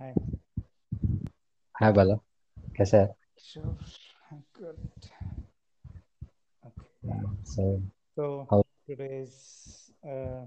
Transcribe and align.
Hi. 0.00 0.12
हाँ 1.80 1.92
बाला 1.94 2.14
कैसा 2.76 2.98
है 2.98 3.14
Sure. 3.46 3.74
Good. 4.58 4.78
Okay. 6.66 7.18
so 7.44 7.64
So 8.16 8.46
how 8.50 8.62
today's 8.88 9.92
uh, 10.04 10.44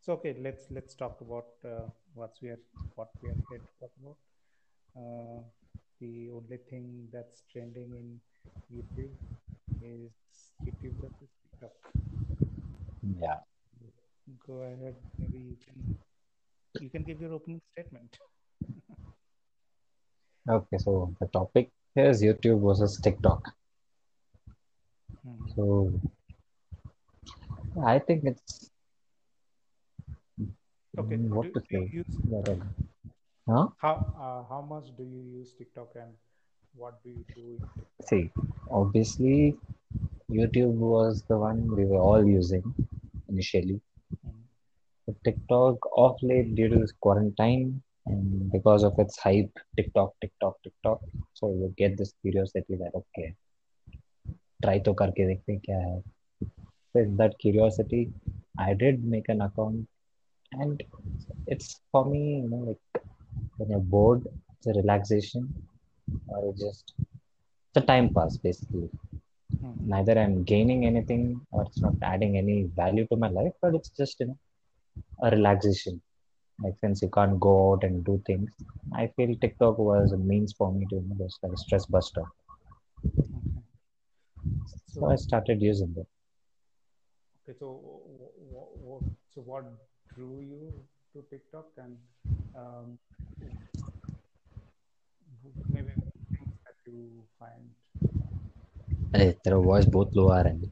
so 0.00 0.12
okay. 0.14 0.34
Let's 0.46 0.66
let's 0.70 0.94
talk 0.94 1.20
about 1.20 1.46
uh, 1.64 1.86
what's 2.14 2.42
we 2.42 2.50
are 2.50 2.60
what 2.96 3.10
we 3.22 3.30
are 3.30 3.38
here 3.50 3.60
to 3.60 3.72
talk 3.80 3.92
about. 4.02 4.18
Uh, 4.96 5.40
the 6.00 6.30
only 6.30 6.58
thing 6.70 7.08
that's 7.12 7.42
trending 7.52 7.94
in 8.02 8.20
YouTube 8.74 9.14
is 9.82 10.10
YouTube 10.66 10.96
versus 11.02 11.30
TikTok. 11.42 11.74
yeah 13.20 13.38
Go 14.46 14.60
ahead. 14.62 14.96
Maybe 15.18 15.38
you 15.38 15.56
can 15.64 15.96
you 16.79 16.89
can 16.89 17.03
give 17.03 17.21
your 17.21 17.33
opening 17.33 17.61
statement. 17.71 18.17
okay 20.49 20.77
so 20.77 21.13
the 21.19 21.27
topic 21.27 21.69
here 21.95 22.09
is 22.09 22.21
YouTube 22.23 22.61
versus 22.65 22.99
TikTok 23.01 23.53
Mhm. 25.23 25.53
so 25.55 25.91
I 27.85 27.99
think 27.99 28.23
it's 28.25 28.71
Okay. 30.97 31.17
mm, 31.17 31.29
what 31.29 31.45
Do, 31.45 31.53
to 31.53 31.61
say 31.69 31.91
use 31.91 32.15
Yeah, 32.31 32.55
huh 33.47 33.67
how 33.77 33.93
uh, 34.25 34.41
how 34.49 34.61
much 34.61 34.85
do 34.97 35.03
you 35.03 35.21
use 35.39 35.53
TikTok 35.57 35.91
and 35.95 36.13
what 36.73 37.03
do 37.03 37.09
you 37.09 37.25
do 37.35 37.61
see 38.07 38.29
obviously 38.71 39.57
YouTube 40.29 40.75
was 40.93 41.23
the 41.29 41.37
one 41.37 41.59
we 41.75 41.85
were 41.85 41.99
all 42.09 42.25
using 42.25 42.63
initially 43.29 43.79
TikTok 45.24 45.86
off 45.96 46.16
late 46.22 46.54
due 46.54 46.68
to 46.68 46.78
this 46.78 46.92
quarantine 47.00 47.82
and 48.06 48.50
because 48.52 48.84
of 48.84 48.98
its 48.98 49.18
hype 49.18 49.50
TikTok 49.76 50.12
TikTok 50.20 50.54
TikTok 50.62 51.00
so 51.34 51.50
you 51.50 51.72
get 51.76 51.96
this 51.96 52.12
curiosity 52.22 52.76
that 52.76 52.92
okay 52.94 53.34
try 54.64 54.78
to 54.86 54.94
करके 55.00 55.26
देखते 55.26 55.52
हैं 55.52 55.60
क्या 55.64 55.78
है 55.86 56.00
with 56.96 57.10
that 57.20 57.34
curiosity 57.42 57.98
I 58.64 58.74
did 58.82 59.04
make 59.14 59.28
an 59.34 59.42
account 59.46 59.86
and 60.64 60.82
it's 61.54 61.68
for 61.92 62.02
me 62.12 62.22
you 62.26 62.48
know 62.52 62.60
like 62.68 63.02
when 63.56 63.70
you're 63.74 63.86
bored 63.94 64.26
it's 64.52 64.66
a 64.72 64.74
relaxation 64.78 65.48
or 66.28 66.40
it 66.50 66.56
just 66.64 66.94
it's 67.00 67.80
a 67.82 67.86
time 67.92 68.08
pass 68.18 68.36
basically 68.48 68.88
Mhm. 69.62 69.88
neither 69.92 70.14
i'm 70.22 70.36
gaining 70.52 70.84
anything 70.90 71.24
or 71.52 71.62
it's 71.66 71.80
not 71.86 72.06
adding 72.12 72.36
any 72.42 72.56
value 72.82 73.06
to 73.12 73.16
my 73.24 73.30
life 73.38 73.54
but 73.64 73.74
it's 73.78 73.92
just 74.02 74.20
you 74.24 74.28
know 74.30 74.38
a 75.21 75.29
relaxation. 75.31 76.01
Like 76.63 76.75
since 76.79 77.01
you 77.01 77.09
can't 77.09 77.39
go 77.39 77.73
out 77.73 77.83
and 77.83 78.03
do 78.05 78.21
things 78.27 78.51
i 78.95 79.07
feel 79.15 79.33
tiktok 79.41 79.77
was 79.79 80.11
a 80.11 80.17
means 80.17 80.53
for 80.57 80.71
me 80.71 80.85
to 80.89 80.95
you 80.95 81.05
know 81.07 81.15
just 81.25 81.39
like 81.43 81.51
a 81.53 81.57
stress 81.57 81.85
buster. 81.85 82.23
So 84.87 85.09
i 85.09 85.15
started 85.15 85.61
using 85.61 85.93
it. 85.97 86.07
Okay 87.41 87.57
so 87.59 87.67
what, 88.51 88.69
what, 88.77 89.01
so 89.33 89.41
what 89.41 89.65
drew 90.13 90.39
you 90.41 90.73
to 91.13 91.25
tiktok? 91.29 91.65
And 91.77 91.97
um, 92.55 92.99
maybe 95.71 95.89
things 96.37 96.55
that 96.65 96.91
you 96.91 97.23
find 97.39 97.69
hey, 99.13 99.35
there 99.43 99.59
was 99.59 99.85
both 99.85 100.09
low 100.13 100.31
are 100.31 100.47
and 100.47 100.69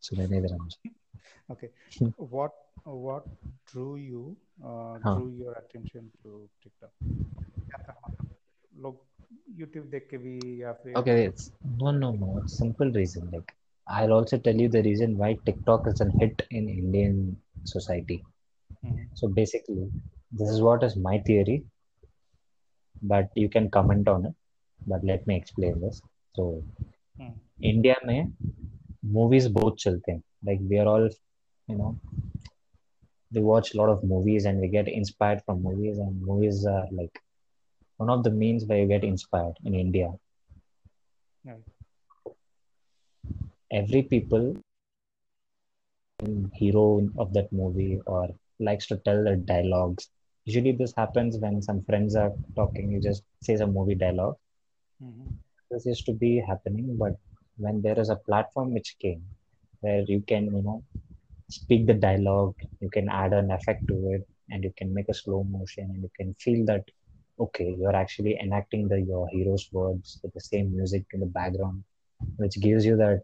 so 0.00 0.16
many 0.16 0.40
okay. 1.50 1.68
What 2.16 2.52
what 2.85 3.25
drew 3.71 3.95
you 3.97 4.35
uh, 4.63 4.97
हाँ 5.03 5.15
drew 5.15 5.29
your 5.41 5.53
attention 5.61 6.11
to 6.23 6.49
TikTok 6.63 6.91
क्या 7.03 7.83
था 7.87 7.99
मतलब 8.09 8.35
लोग 8.85 8.99
YouTube 9.59 9.89
देख 9.91 10.07
के 10.11 10.17
भी 10.17 10.39
या 10.61 10.71
फिर 10.83 10.97
Okay, 10.99 11.15
it's 11.25 11.51
no, 11.81 11.91
no, 11.91 12.11
no. 12.11 12.39
It's 12.41 12.57
simple 12.57 12.91
reason. 12.91 13.29
Like 13.31 13.53
I'll 13.87 14.13
also 14.13 14.37
tell 14.37 14.55
you 14.55 14.69
the 14.69 14.83
reason 14.83 15.17
why 15.17 15.37
TikTok 15.45 15.87
is 15.87 16.01
a 16.01 16.09
hit 16.19 16.43
in 16.51 16.69
Indian 16.69 17.37
society. 17.63 18.23
Mhm. 18.83 19.07
So 19.13 19.27
basically, 19.27 19.89
this 20.31 20.49
is 20.49 20.61
what 20.61 20.83
is 20.83 20.95
my 21.07 21.17
theory, 21.19 21.57
but 23.01 23.29
you 23.35 23.49
can 23.49 23.69
comment 23.69 24.07
on 24.07 24.25
it. 24.25 24.35
But 24.87 25.03
let 25.03 25.27
me 25.27 25.35
explain 25.35 25.79
this. 25.81 26.01
So 26.35 26.63
Hmm. 27.19 27.33
India 27.73 27.95
में 28.05 28.33
movies 29.17 29.47
बहुत 29.59 29.77
चलते 29.79 30.11
हैं. 30.11 30.21
Like 30.47 30.61
we 30.71 30.79
are 30.79 30.87
all, 30.87 31.09
you 31.67 31.77
know, 31.77 31.91
we 33.32 33.40
watch 33.40 33.74
a 33.74 33.76
lot 33.78 33.88
of 33.88 34.02
movies 34.02 34.44
and 34.44 34.60
we 34.60 34.68
get 34.68 34.88
inspired 34.88 35.42
from 35.44 35.62
movies, 35.62 35.98
and 35.98 36.20
movies 36.22 36.66
are 36.66 36.86
like 36.90 37.20
one 37.96 38.10
of 38.10 38.24
the 38.24 38.30
means 38.30 38.64
where 38.64 38.78
you 38.78 38.88
get 38.88 39.04
inspired 39.04 39.54
in 39.64 39.74
India. 39.74 40.10
Right. 41.44 41.62
Every 43.70 44.02
people 44.02 44.56
hero 46.54 47.08
of 47.18 47.32
that 47.32 47.50
movie 47.52 48.00
or 48.06 48.28
likes 48.58 48.86
to 48.86 48.96
tell 48.98 49.24
the 49.24 49.36
dialogues. 49.36 50.10
Usually, 50.44 50.72
this 50.72 50.92
happens 50.96 51.38
when 51.38 51.62
some 51.62 51.82
friends 51.84 52.14
are 52.16 52.32
talking, 52.56 52.90
you 52.90 53.00
just 53.00 53.22
say 53.42 53.56
some 53.56 53.72
movie 53.72 53.94
dialogue. 53.94 54.36
Mhm. 55.02 55.36
This 55.70 55.86
used 55.86 56.06
to 56.06 56.12
be 56.12 56.40
happening, 56.40 56.96
but 56.96 57.16
when 57.56 57.80
there 57.82 57.98
is 57.98 58.10
a 58.10 58.16
platform 58.16 58.72
which 58.74 58.96
came 58.98 59.22
where 59.80 60.02
you 60.02 60.20
can, 60.20 60.46
you 60.56 60.62
know, 60.62 60.82
speak 61.50 61.86
the 61.86 61.94
dialogue, 61.94 62.56
you 62.80 62.90
can 62.90 63.08
add 63.08 63.32
an 63.34 63.50
effect 63.50 63.86
to 63.88 63.94
it, 64.14 64.28
and 64.50 64.64
you 64.64 64.72
can 64.76 64.94
make 64.94 65.08
a 65.08 65.14
slow 65.14 65.44
motion, 65.44 65.84
and 65.90 66.02
you 66.02 66.10
can 66.16 66.34
feel 66.34 66.64
that 66.66 66.84
okay, 67.40 67.74
you're 67.78 67.96
actually 67.96 68.38
enacting 68.40 68.88
the 68.88 69.00
your 69.00 69.28
hero's 69.28 69.68
words 69.72 70.20
with 70.22 70.34
the 70.34 70.40
same 70.40 70.74
music 70.76 71.04
in 71.12 71.20
the 71.20 71.26
background, 71.26 71.84
which 72.36 72.60
gives 72.60 72.84
you 72.86 72.96
that 72.96 73.22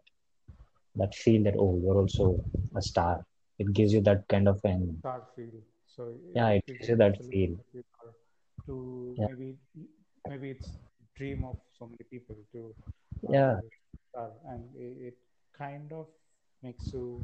that 0.95 1.15
feel 1.15 1.43
that 1.43 1.55
oh, 1.57 1.79
you're 1.83 1.97
also 1.97 2.43
a 2.75 2.81
star. 2.81 3.25
It 3.59 3.73
gives 3.73 3.93
you 3.93 4.01
that 4.01 4.27
kind 4.27 4.47
of 4.47 4.59
an 4.65 5.01
Star 5.01 5.23
feel. 5.35 5.61
So 5.85 6.13
yeah, 6.33 6.49
it, 6.49 6.63
gives 6.67 6.89
you 6.89 6.95
that 6.97 7.17
feel. 7.31 7.57
makes 7.57 7.73
you 7.73 7.83
are 8.03 8.13
to 8.65 9.17
Yeah, 9.17 9.27
maybe 9.27 9.55
maybe 10.27 10.51
it's 10.51 10.77
dream 11.15 11.45
of 11.45 11.57
so 11.77 11.85
many 11.85 12.03
people 12.09 12.35
to 12.53 12.75
yeah, 13.29 13.55
star 14.09 14.31
and 14.49 14.63
it, 14.75 15.07
it 15.07 15.17
kind 15.57 15.91
of 15.93 16.07
makes 16.63 16.93
you 16.93 17.21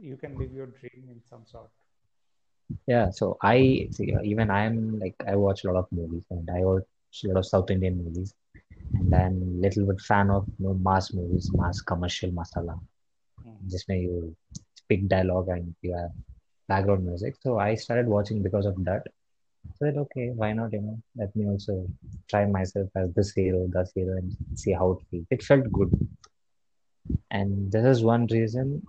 you 0.00 0.16
can 0.16 0.38
live 0.38 0.52
your 0.52 0.66
dream 0.66 1.08
in 1.10 1.20
some 1.28 1.44
sort. 1.46 1.70
yeah. 2.86 3.10
So 3.10 3.36
I 3.42 3.88
see, 3.92 4.14
uh, 4.14 4.22
even 4.22 4.50
I'm 4.50 4.98
like 4.98 5.14
I 5.26 5.36
watch 5.36 5.64
a 5.64 5.68
lot 5.72 5.78
of 5.80 5.86
movies 5.92 6.24
and 6.30 6.48
I 6.50 6.60
watch 6.64 6.84
a 7.24 7.28
lot 7.28 7.38
of 7.38 7.46
South 7.46 7.70
Indian 7.70 8.02
movies 8.04 8.34
and 8.94 9.14
I'm 9.14 9.60
little 9.60 9.86
bit 9.86 10.00
fan 10.00 10.30
of 10.30 10.46
you 10.58 10.66
know, 10.68 10.74
mass 10.74 11.12
movies, 11.12 11.50
mass 11.54 11.80
commercial 11.80 12.30
masala. 12.30 12.78
Mhm. 13.44 13.70
Just 13.70 13.88
where 13.88 13.98
you 13.98 14.34
speak 14.76 15.08
dialogue 15.08 15.48
and 15.48 15.74
you 15.82 15.94
have 15.94 16.10
background 16.68 17.04
music. 17.06 17.36
So 17.42 17.58
I 17.58 17.74
started 17.74 18.06
watching 18.08 18.42
because 18.42 18.66
of 18.66 18.82
that. 18.84 19.02
So 19.78 19.86
that 19.86 19.96
okay, 19.98 20.30
why 20.34 20.52
not? 20.52 20.72
You 20.72 20.80
know, 20.82 20.98
let 21.16 21.34
me 21.36 21.46
also 21.48 21.86
try 22.28 22.46
myself 22.46 22.88
as 22.96 23.12
this 23.14 23.32
hero, 23.32 23.68
that 23.72 23.88
hero, 23.94 24.16
and 24.18 24.36
see 24.54 24.72
how 24.72 24.92
it 24.92 24.98
feels. 25.10 25.26
It 25.30 25.42
felt 25.42 25.70
good, 25.72 25.90
and 27.30 27.70
this 27.72 27.84
is 27.84 28.04
one 28.04 28.26
reason 28.26 28.82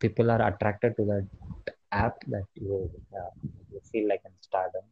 people 0.00 0.30
are 0.30 0.42
attracted 0.48 0.96
to 0.96 1.04
that 1.12 1.26
app 1.92 2.16
that 2.28 2.46
you 2.54 2.90
uh, 3.16 3.30
you 3.72 3.80
feel 3.92 4.08
like 4.08 4.22
in 4.24 4.32
stardom. 4.40 4.84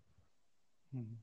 Mhm. 0.92 1.16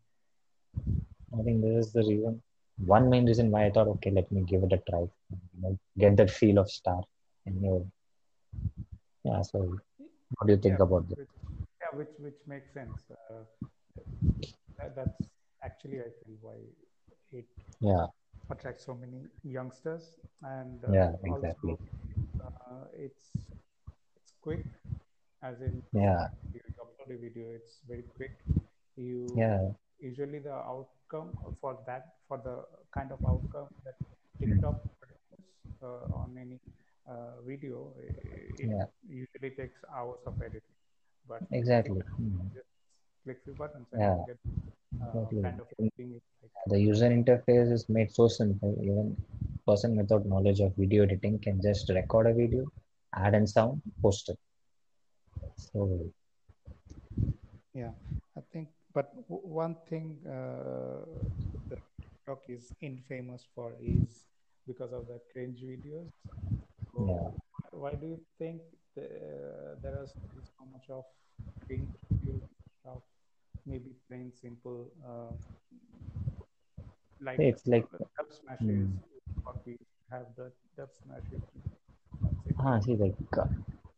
I 1.38 1.41
think 1.44 1.61
this 1.61 1.88
is 1.88 1.91
the 1.94 2.01
reason. 2.03 2.41
One 2.85 3.09
main 3.09 3.25
reason 3.25 3.51
why 3.51 3.66
I 3.66 3.72
thought, 3.72 3.88
okay, 3.88 4.11
let 4.11 4.31
me 4.31 4.41
give 4.44 4.63
it 4.63 4.73
a 4.73 4.77
try. 4.89 5.00
You 5.31 5.61
know, 5.61 5.77
get 5.97 6.16
that 6.17 6.29
feel 6.29 6.59
of 6.59 6.69
star. 6.69 7.01
And 7.45 7.61
you 7.61 7.69
know, 7.69 7.91
yeah. 9.23 9.41
So, 9.41 9.59
what 10.35 10.47
do 10.47 10.53
you 10.53 10.59
think 10.59 10.79
Yeah, 10.79 10.79
about 10.79 11.07
this? 11.09 11.17
yeah, 11.81 11.97
which 11.97 12.13
which 12.19 12.39
makes 12.47 12.74
sense. 12.74 12.97
Uh, 13.12 13.44
that, 14.77 14.95
that's 14.95 15.19
actually 15.63 16.00
I 16.00 16.09
think 16.24 16.38
why 16.42 16.56
it 17.31 17.45
Yeah, 17.81 18.07
attracts 18.51 18.86
so 18.86 18.96
many 18.96 19.30
youngsters 19.44 20.18
and 20.44 20.84
yeah, 20.88 21.12
uh, 21.12 21.24
exactly. 21.24 21.75
also 21.75 21.80
uh, 22.44 22.86
it's 22.94 23.31
it's 24.16 24.34
quick 24.42 24.66
as 25.44 25.62
in 25.62 25.81
Yeah, 25.94 26.28
you 26.54 26.62
upload 26.84 27.16
a 27.16 27.19
video 27.25 27.48
it's 27.56 27.80
very 27.88 28.04
quick 28.16 28.34
you 28.96 29.22
yeah, 29.36 29.69
usually 30.00 30.40
the 30.40 30.54
outcome 30.74 31.31
for 31.62 31.78
that 31.88 32.06
for 32.28 32.38
the 32.48 32.56
kind 32.94 33.12
of 33.12 33.19
outcome 33.28 33.68
that 33.86 33.96
mm, 34.46 34.60
tiktok 34.60 34.75
produces 35.00 35.45
uh, 35.84 36.06
on 36.22 36.38
any 36.40 36.60
uh, 37.10 37.42
video 37.45 37.94
it 38.57 38.72
yeah, 38.72 38.86
usually 39.07 39.52
takes 39.60 39.80
hours 39.95 40.19
of 40.25 40.34
editing 40.42 40.78
but 41.28 41.44
exactly. 41.52 42.02
Mm, 42.19 42.50
just 42.54 42.69
click 43.24 43.40
few 43.44 43.54
buttons 43.54 43.88
and 43.94 44.04
yeah, 44.04 44.16
you 44.16 44.22
get 44.25 44.38
uh, 45.02 45.13
exactly. 45.13 45.40
kind 45.42 45.60
of 45.60 45.68
And 45.80 45.92
editing 45.95 46.16
it 46.18 46.24
like 46.31 46.38
The 46.69 46.80
user 46.80 47.10
interface 47.10 47.71
is 47.71 47.89
made 47.89 48.12
so 48.12 48.27
simple. 48.27 48.77
Even 48.81 49.18
person 49.68 49.95
without 49.98 50.25
knowledge 50.25 50.60
of 50.62 50.75
video 50.75 51.04
editing 51.04 51.39
can 51.39 51.62
just 51.62 51.89
record 51.89 52.27
a 52.27 52.33
video, 52.33 52.71
add 53.16 53.36
in 53.36 53.48
sound, 53.48 53.81
post 54.01 54.30
it. 54.30 54.38
So 55.56 56.12
yeah 57.74 57.92
i 58.38 58.42
think 58.51 58.69
but 58.94 59.12
one 59.27 59.75
thing 59.89 60.18
uh, 60.25 61.06
TikTok 61.69 62.42
is 62.50 62.74
infamous 62.81 63.45
for 63.56 63.74
is 63.81 64.25
because 64.68 64.92
of 64.94 65.07
the 65.07 65.19
cringe 65.31 65.60
videos. 65.62 66.12
So 66.94 67.00
Yeah. 67.07 67.30
why 67.71 67.92
do 67.95 68.07
you 68.07 68.19
think 68.38 68.62
the, 68.95 69.07
there 69.81 70.01
is 70.04 70.13
so 70.57 70.66
much 70.71 70.89
of 70.89 71.04
cringe 71.66 71.89
videos 72.12 72.44
of 72.86 73.01
maybe 73.66 73.92
plain 74.07 74.31
simple 74.33 74.88
uh, 75.06 75.33
like 77.21 77.39
it's 77.39 77.66
like 77.68 77.88
Dubsmash 77.92 78.60
hmm. 78.60 78.86
what 79.44 79.66
we 79.66 79.77
have 80.12 80.25
the 80.36 80.51
dub 80.77 80.89
smash 81.04 81.27
is. 81.31 81.42
Ah, 82.60 82.80
see, 82.80 82.95
like 82.95 83.16
uh, 83.38 83.45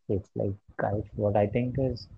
it's 0.08 0.30
like 0.34 0.54
guys, 0.76 1.04
what 1.14 1.36
I 1.36 1.46
think 1.46 1.76
is 1.78 2.08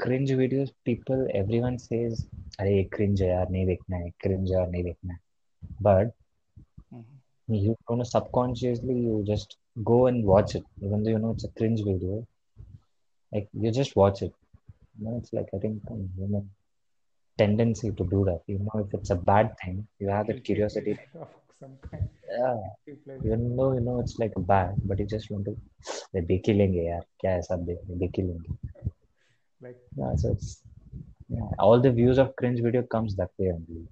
cringe 0.00 0.30
videos. 0.30 0.70
People, 0.84 1.26
everyone 1.34 1.78
says, 1.78 2.26
"अरे 2.60 2.88
cringe 2.96 3.22
यार 3.22 3.50
नहीं 3.50 3.66
देखना 3.66 3.96
है, 3.96 4.12
cringe 4.24 4.50
यार 4.50 4.70
नहीं 4.70 4.84
देखना 4.84 5.18
but 5.80 6.14
mm-hmm. 6.94 7.54
you 7.54 7.76
don't 7.88 7.98
know 7.98 8.04
subconsciously 8.04 8.94
you 8.94 9.24
just 9.26 9.56
go 9.82 10.06
and 10.06 10.24
watch 10.24 10.54
it, 10.54 10.64
even 10.82 11.02
though 11.02 11.10
you 11.10 11.18
know 11.18 11.30
it's 11.30 11.44
a 11.44 11.48
cringe 11.58 11.82
video. 11.84 12.26
Like 13.32 13.48
you 13.52 13.72
just 13.72 13.96
watch 13.96 14.22
it. 14.22 14.32
You 14.98 15.06
know, 15.06 15.16
it's 15.18 15.32
like 15.32 15.48
I 15.54 15.58
think 15.58 15.82
um, 15.90 16.08
you 16.18 16.28
know, 16.28 16.46
tendency 17.38 17.90
to 17.90 18.04
do 18.04 18.24
that. 18.24 18.42
You 18.46 18.58
know, 18.58 18.86
if 18.86 18.94
it's 18.94 19.10
a 19.10 19.16
bad 19.16 19.54
thing, 19.62 19.86
you 19.98 20.08
have 20.08 20.26
that 20.28 20.44
curiosity. 20.44 20.98
Yeah. 22.30 22.56
Even 23.24 23.56
though 23.56 23.72
you 23.72 23.80
know 23.80 24.00
it's 24.00 24.18
like 24.18 24.32
bad, 24.36 24.74
but 24.84 24.98
you 24.98 25.06
just 25.06 25.30
want 25.30 25.46
to 25.46 25.56
they 26.12 26.20
be 26.20 26.38
killing 26.38 26.72
yaar. 26.74 27.02
Be 27.98 28.08
killing. 28.08 28.42
Like 29.62 29.78
yeah, 29.96 30.14
so 30.16 30.32
it's 30.32 30.62
yeah. 31.28 31.48
All 31.58 31.80
the 31.80 31.90
views 31.90 32.18
of 32.18 32.34
cringe 32.36 32.60
video 32.60 32.82
comes 32.82 33.16
that 33.16 33.30
way 33.38 33.52
only. 33.52 33.86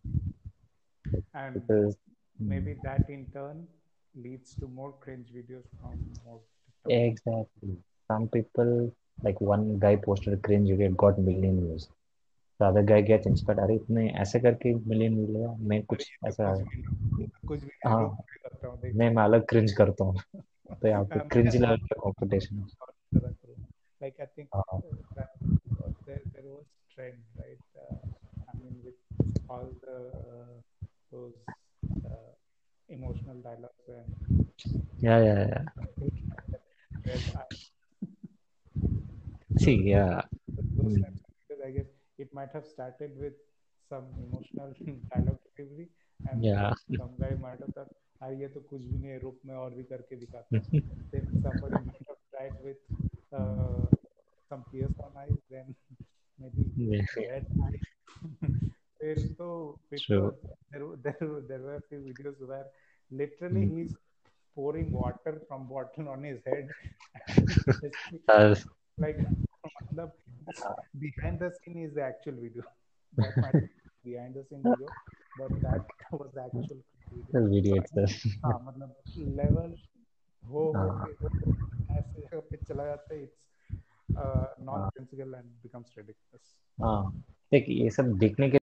And 1.34 1.54
because, 1.54 1.94
mm. 1.94 2.48
maybe 2.52 2.76
that 2.82 3.08
in 3.08 3.26
turn 3.32 3.66
leads 4.14 4.54
to 4.56 4.66
more 4.66 4.92
cringe 5.00 5.28
videos 5.34 5.64
from 5.80 5.98
more 6.26 6.40
TikTok. 6.86 7.04
Exactly. 7.10 7.76
Some 8.08 8.28
people 8.28 8.92
like 9.22 9.40
one 9.40 9.78
guy 9.78 9.96
posted 9.96 10.34
a 10.34 10.36
cringe 10.36 10.68
video 10.68 10.90
got 10.90 11.18
million 11.18 11.60
views 11.60 11.88
Radha 12.60 12.80
गए 12.80 13.02
गया 13.02 13.18
change 13.18 13.40
कर 13.40 13.58
अरे 13.58 13.74
इतने 13.74 14.10
ऐसे 14.10 14.40
करके 14.40 14.74
million 14.74 15.14
मिल 15.14 15.36
गया 15.36 15.56
मैं 15.60 15.82
कुछ 15.82 16.10
ऐसा 16.26 16.64
हाँ। 17.86 18.16
मैं 18.94 19.10
मैं 19.10 19.22
अलग 19.22 19.46
क्रिंज 19.48 19.72
करता 19.72 20.04
हूँ। 20.04 20.20
तो 20.74 20.88
यहाँ 20.88 21.04
पे 21.04 21.20
क्रिंज 21.28 21.56
लेवल 21.56 21.76
का 21.92 22.00
कॉम्पिटिशन 22.00 22.56
है। 22.56 22.66
सी 39.58 39.92
या 39.92 40.28
might 42.42 42.54
have 42.58 42.66
started 42.74 43.18
with 43.24 43.34
some 43.88 44.06
emotional 44.26 44.74
dialogue 45.14 45.42
delivery 45.56 45.88
and 46.30 46.44
Yeah. 46.44 46.72
some 46.96 47.18
guy 47.20 47.34
might 47.48 47.60
have 47.66 47.74
thought 47.78 47.98
अरे 48.24 48.36
ये 48.40 48.48
तो 48.54 48.60
कुछ 48.70 48.82
भी 48.82 48.98
नहीं 48.98 49.10
है 49.10 49.18
रूप 49.20 49.40
में 49.46 49.54
और 49.56 49.74
भी 49.74 49.84
करके 49.92 50.16
दिखाता 50.16 50.58
हूँ 50.58 50.82
then 51.14 51.24
somebody 51.46 51.80
might 51.86 52.10
have 52.10 52.20
tried 52.34 52.58
with 52.66 52.82
uh, 53.40 53.88
some 54.50 54.62
tears 54.72 54.92
on 55.06 55.16
eyes 55.22 55.40
then 55.50 55.74
maybe 56.44 56.66
Yeah. 56.76 57.02
red 57.16 57.48
eyes 57.66 57.88
फिर 59.02 59.18
तो 59.38 59.48
तो 59.92 60.00
True. 60.06 60.34
there, 60.72 60.84
there, 61.06 61.40
there 61.48 61.62
were 61.68 61.80
few 61.88 62.00
videos 62.10 62.40
where 62.52 62.66
literally 63.22 63.64
Hmm. 63.64 63.74
he's 63.74 63.96
pouring 64.56 64.92
water 64.92 65.42
from 65.48 65.68
bottle 65.68 66.08
on 66.08 66.24
his 66.24 66.40
head 66.46 66.70
Uh, 68.28 68.54
like 68.98 69.18
the 70.00 70.10
behind 70.98 71.38
the 71.38 71.50
scene 71.58 71.84
is 71.86 71.94
the 71.94 72.02
actual 72.02 72.34
video 72.34 72.62
that 73.14 73.36
might 73.36 73.52
be 73.52 73.68
behind 74.04 74.34
the 74.34 74.44
scene 74.48 74.62
video 74.62 74.88
but 75.38 75.50
that 75.62 75.82
was 76.12 76.30
the 76.34 76.42
actual 76.42 76.80
video 77.30 77.48
video 77.48 77.74
itself 77.82 78.14
हाँ 78.44 78.58
मतलब 78.66 78.94
level 79.40 79.74
हो 80.42 80.64
हो 80.76 80.88
हाँ। 80.90 81.06
ऐसे 81.98 82.20
जगह 82.20 82.40
पे 82.50 82.56
चला 82.68 82.84
जाता 82.86 83.14
है 83.14 83.22
it's 83.22 83.38
non 84.68 84.88
sensible 84.88 85.34
and 85.34 85.44
becomes 85.62 85.94
ridiculous 85.98 86.54
हाँ 86.78 87.02
देख 87.52 87.68
ये 87.68 87.90
सब 87.90 88.16
देखने 88.18 88.50
के 88.50 88.58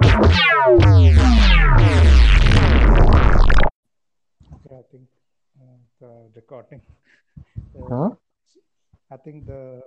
okay 4.54 4.76
i 4.76 4.82
think 4.90 5.06
uh, 5.56 5.78
the 6.00 6.10
recording 6.36 6.82
uh, 7.76 7.88
हाँ 7.92 8.08
i 9.10 9.16
think 9.16 9.46
the 9.46 9.82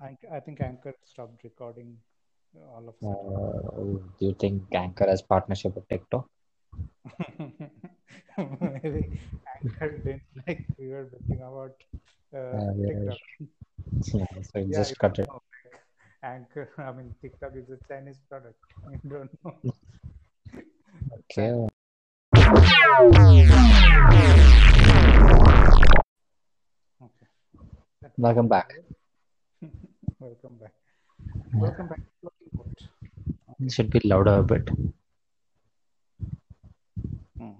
I, 0.00 0.16
I 0.36 0.40
think 0.40 0.60
anchor 0.60 0.94
stopped 1.04 1.44
recording 1.44 1.96
all 2.74 2.88
of 2.88 2.94
a 3.02 3.08
uh, 3.08 3.98
do 4.18 4.26
you 4.26 4.34
think 4.40 4.62
Anchor 4.72 5.06
has 5.06 5.20
partnership 5.20 5.74
with 5.74 5.86
TikTok 5.88 6.26
maybe 8.38 9.02
anchor 9.54 9.90
didn't 10.04 10.22
like 10.46 10.66
we 10.78 10.88
were 10.88 11.10
talking 11.14 11.42
about 11.50 11.76
uh, 12.34 12.38
Uh, 12.38 12.72
yeah, 12.76 12.88
tiktok 12.88 13.18
yeah, 14.20 14.40
so 14.48 14.58
it 14.60 14.68
Yeah, 14.68 14.78
just 14.78 14.98
cut 14.98 15.18
it 15.18 15.28
know, 15.28 15.40
Anchor, 16.22 16.70
I 16.78 16.92
mean, 16.92 17.14
TikTok 17.20 17.52
is 17.56 17.70
a 17.70 17.78
Chinese 17.88 18.18
product. 18.28 18.58
You 18.90 18.98
don't 19.08 19.30
know. 19.44 19.54
Okay. 21.30 21.68
Welcome 28.16 28.48
back. 28.48 28.72
Welcome 30.18 30.56
back. 30.60 30.72
Welcome 31.52 31.88
back 31.88 32.00
to 32.22 32.30
it 33.60 33.72
should 33.72 33.90
be 33.90 34.00
louder 34.04 34.34
a 34.34 34.42
bit. 34.42 34.68
Hmm. 37.38 37.52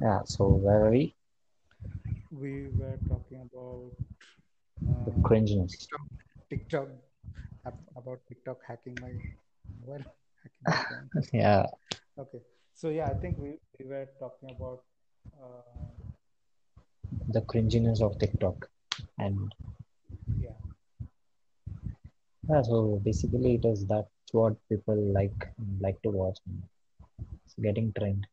yeah 0.00 0.20
so 0.24 0.48
where 0.48 0.86
are 0.86 0.90
we? 0.90 1.14
We 2.30 2.68
were 2.78 2.98
talking 3.08 3.40
about 3.42 3.92
the 5.04 5.10
uh, 5.10 5.14
cringiness. 5.22 5.72
TikTok, 5.72 6.00
TikTok, 6.48 6.88
about 7.96 8.20
TikTok 8.28 8.58
hacking 8.66 8.96
my 9.02 9.12
well, 9.84 10.04
hacking 10.66 11.10
my 11.14 11.22
yeah. 11.32 11.66
Okay. 12.18 12.40
So 12.74 12.88
yeah, 12.88 13.06
I 13.06 13.14
think 13.14 13.36
we, 13.38 13.58
we 13.78 13.86
were 13.86 14.08
talking 14.18 14.50
about 14.56 14.82
uh, 15.36 15.99
the 17.28 17.42
cringiness 17.42 18.00
of 18.00 18.18
TikTok. 18.18 18.68
And 19.18 19.52
yeah. 20.38 20.50
yeah 22.48 22.62
so 22.62 23.00
basically 23.04 23.54
it 23.54 23.64
is 23.64 23.86
that's 23.86 24.32
what 24.32 24.56
people 24.68 24.96
like 25.12 25.48
like 25.80 26.00
to 26.02 26.10
watch. 26.10 26.38
It's 27.44 27.54
getting 27.60 27.92
trend. 27.98 28.26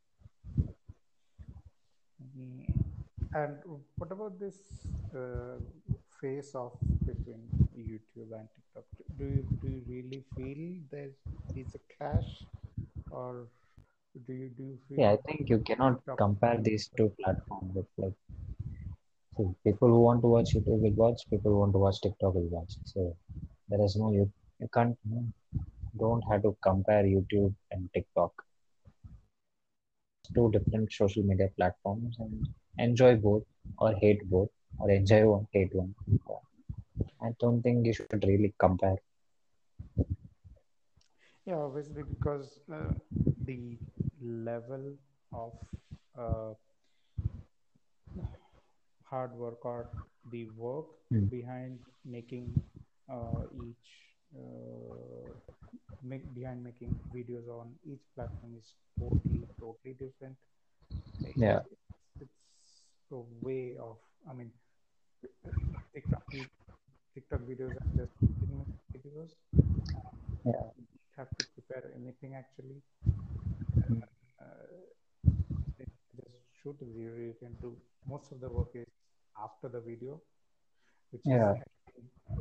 And 3.33 3.57
what 3.97 4.11
about 4.11 4.39
this 4.39 4.55
uh, 5.13 5.59
face 6.19 6.55
off 6.55 6.73
between 7.05 7.43
YouTube 7.77 8.31
and 8.33 8.47
TikTok? 8.55 8.85
Do 9.19 9.25
you 9.25 9.41
do 9.61 9.67
you 9.67 9.81
really 9.87 10.23
feel 10.35 10.61
there 10.91 11.11
is 11.55 11.75
a 11.75 11.81
clash, 11.93 12.29
or 13.11 13.47
do 14.25 14.33
you 14.33 14.49
do 14.57 14.63
you 14.63 14.77
feel 14.87 14.99
yeah 14.99 15.11
I 15.11 15.17
think 15.27 15.49
you 15.49 15.59
cannot 15.59 16.01
compare 16.17 16.57
these 16.59 16.89
two 16.97 17.11
platforms 17.21 17.75
with 17.75 17.85
like 17.97 18.17
so 19.37 19.55
people 19.65 19.89
who 19.89 19.99
want 20.01 20.21
to 20.23 20.27
watch 20.27 20.49
YouTube 20.55 20.81
will 20.85 20.97
watch 21.03 21.21
people 21.29 21.51
who 21.51 21.59
want 21.59 21.73
to 21.73 21.79
watch 21.79 22.01
TikTok 22.01 22.33
will 22.35 22.49
watch. 22.57 22.73
So 22.85 23.15
there 23.69 23.83
is 23.85 23.95
no 23.97 24.11
you 24.11 24.31
you 24.59 24.67
can't 24.73 24.97
you 25.09 25.31
don't 25.99 26.23
have 26.31 26.43
to 26.43 26.55
compare 26.63 27.03
YouTube 27.03 27.53
and 27.71 27.89
TikTok. 27.93 28.31
Two 30.35 30.51
different 30.51 30.91
social 30.93 31.23
media 31.23 31.49
platforms 31.57 32.17
and 32.19 32.47
enjoy 32.77 33.15
both 33.17 33.43
or 33.77 33.93
hate 33.93 34.29
both 34.29 34.49
or 34.79 34.89
enjoy 34.91 35.25
one 35.27 35.47
hate 35.53 35.73
one. 35.75 35.95
I 37.21 37.31
don't 37.39 37.61
think 37.61 37.85
you 37.85 37.93
should 37.93 38.23
really 38.25 38.53
compare. 38.57 38.97
Yeah, 41.45 41.57
obviously 41.57 42.03
because 42.03 42.59
uh, 42.71 42.93
the 43.45 43.77
level 44.21 44.97
of 45.33 45.53
uh, 46.17 46.53
hard 49.09 49.31
work 49.33 49.65
or 49.65 49.87
the 50.31 50.45
work 50.57 50.85
Hmm. 51.09 51.25
behind 51.31 51.79
making 52.03 52.51
uh, 53.09 53.43
each 53.63 53.87
uh, 54.35 55.31
make, 56.03 56.25
behind 56.35 56.63
making 56.63 56.91
videos 57.15 57.47
on 57.47 57.71
each 57.85 58.03
platform 58.15 58.55
is 58.59 58.73
totally 58.99 59.47
totally 59.59 59.93
different. 59.95 60.35
Yeah. 61.35 61.59
it's, 62.19 62.31
it's 62.99 63.11
a 63.11 63.21
way 63.41 63.77
of. 63.79 63.95
I 64.29 64.33
mean, 64.33 64.51
TikTok 65.93 66.23
TikTok 67.15 67.41
videos 67.47 67.71
are 67.71 67.91
just 67.95 68.11
15 68.19 68.51
minute 68.51 68.67
videos. 68.91 69.31
Yeah. 70.45 70.67
You 70.75 70.85
have 71.17 71.29
to 71.39 71.45
prepare 71.55 71.91
anything 71.95 72.35
actually. 72.35 72.83
Mm. 73.89 74.03
Uh, 74.41 74.67
just 75.77 75.95
shoot 76.61 76.75
the 76.79 76.85
video. 76.85 77.15
You 77.31 77.35
can 77.39 77.55
do 77.61 77.75
most 78.07 78.31
of 78.31 78.39
the 78.41 78.49
work 78.49 78.69
is 78.75 78.87
after 79.43 79.69
the 79.69 79.81
video, 79.81 80.21
which 81.11 81.27
is 81.31 81.43
Yeah, 81.43 81.55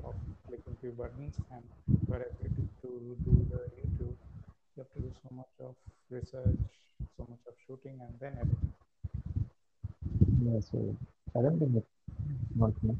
of 0.04 0.14
clicking 0.46 0.76
few 0.80 0.92
buttons. 0.92 1.35
And 1.50 1.64
whereas 2.06 2.32
you 2.42 2.50
to, 2.82 3.16
do 3.25 3.46
the 3.50 3.61
YouTube, 3.78 4.16
you 4.75 4.78
have 4.78 4.92
to 4.94 5.00
do 5.00 5.12
so 5.23 5.28
much 5.35 5.52
of 5.61 5.75
research, 6.11 6.61
so 7.16 7.26
much 7.28 7.40
of 7.49 7.54
shooting, 7.66 7.99
and 8.00 8.14
then 8.20 8.38
editing. 8.38 8.73
yeah. 10.42 10.61
So 10.61 10.96
I 11.37 11.42
don't 11.42 11.58
think 11.58 11.76
it's 11.76 11.87
not 12.56 12.73
no. 12.82 12.96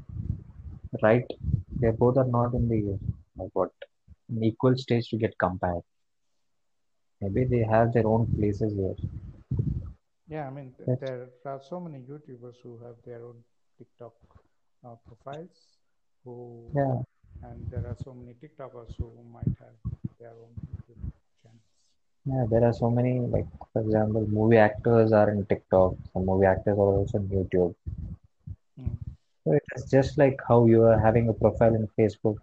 right. 1.01 1.25
They 1.81 1.91
both 1.91 2.17
are 2.17 2.27
not 2.27 2.53
in 2.53 2.67
the 2.69 2.99
like 3.37 3.49
what 3.53 3.71
an 4.29 4.43
equal 4.43 4.75
stage 4.77 5.09
to 5.09 5.17
get 5.17 5.37
compared. 5.39 5.83
Maybe 7.21 7.45
they 7.45 7.63
have 7.63 7.93
their 7.93 8.07
own 8.07 8.27
places 8.37 8.73
here. 8.73 8.95
Yeah, 10.29 10.47
I 10.47 10.49
mean, 10.51 10.73
th- 10.77 10.99
there 10.99 11.29
are 11.45 11.61
so 11.61 11.79
many 11.79 11.99
YouTubers 11.99 12.57
who 12.61 12.77
have 12.83 12.95
their 13.05 13.23
own 13.23 13.43
TikTok 13.77 14.13
uh, 14.85 14.95
profiles, 15.07 15.79
who, 16.25 16.69
yeah, 16.75 16.97
and 17.43 17.71
there 17.71 17.85
are 17.87 17.95
so 18.03 18.13
many 18.13 18.33
TikTokers 18.33 18.95
who 18.97 19.11
might 19.31 19.55
have 19.59 19.77
their 20.19 20.31
own 20.31 20.53
YouTube 20.67 20.99
channels. 21.41 21.67
yeah. 22.25 22.45
There 22.49 22.63
are 22.67 22.73
so 22.73 22.89
many 22.89 23.19
like 23.19 23.47
for 23.71 23.81
example, 23.81 24.27
movie 24.27 24.57
actors 24.57 25.13
are 25.13 25.29
in 25.29 25.45
TikTok. 25.45 25.95
Some 26.13 26.25
movie 26.25 26.45
actors 26.45 26.77
are 26.77 26.93
also 26.99 27.19
on 27.19 27.27
YouTube. 27.27 27.75
Mm. 28.79 28.97
So 29.45 29.57
it's 29.75 29.89
just 29.89 30.17
like 30.17 30.39
how 30.47 30.65
you 30.65 30.83
are 30.83 30.99
having 30.99 31.29
a 31.29 31.33
profile 31.33 31.73
in 31.73 31.87
Facebook. 31.97 32.37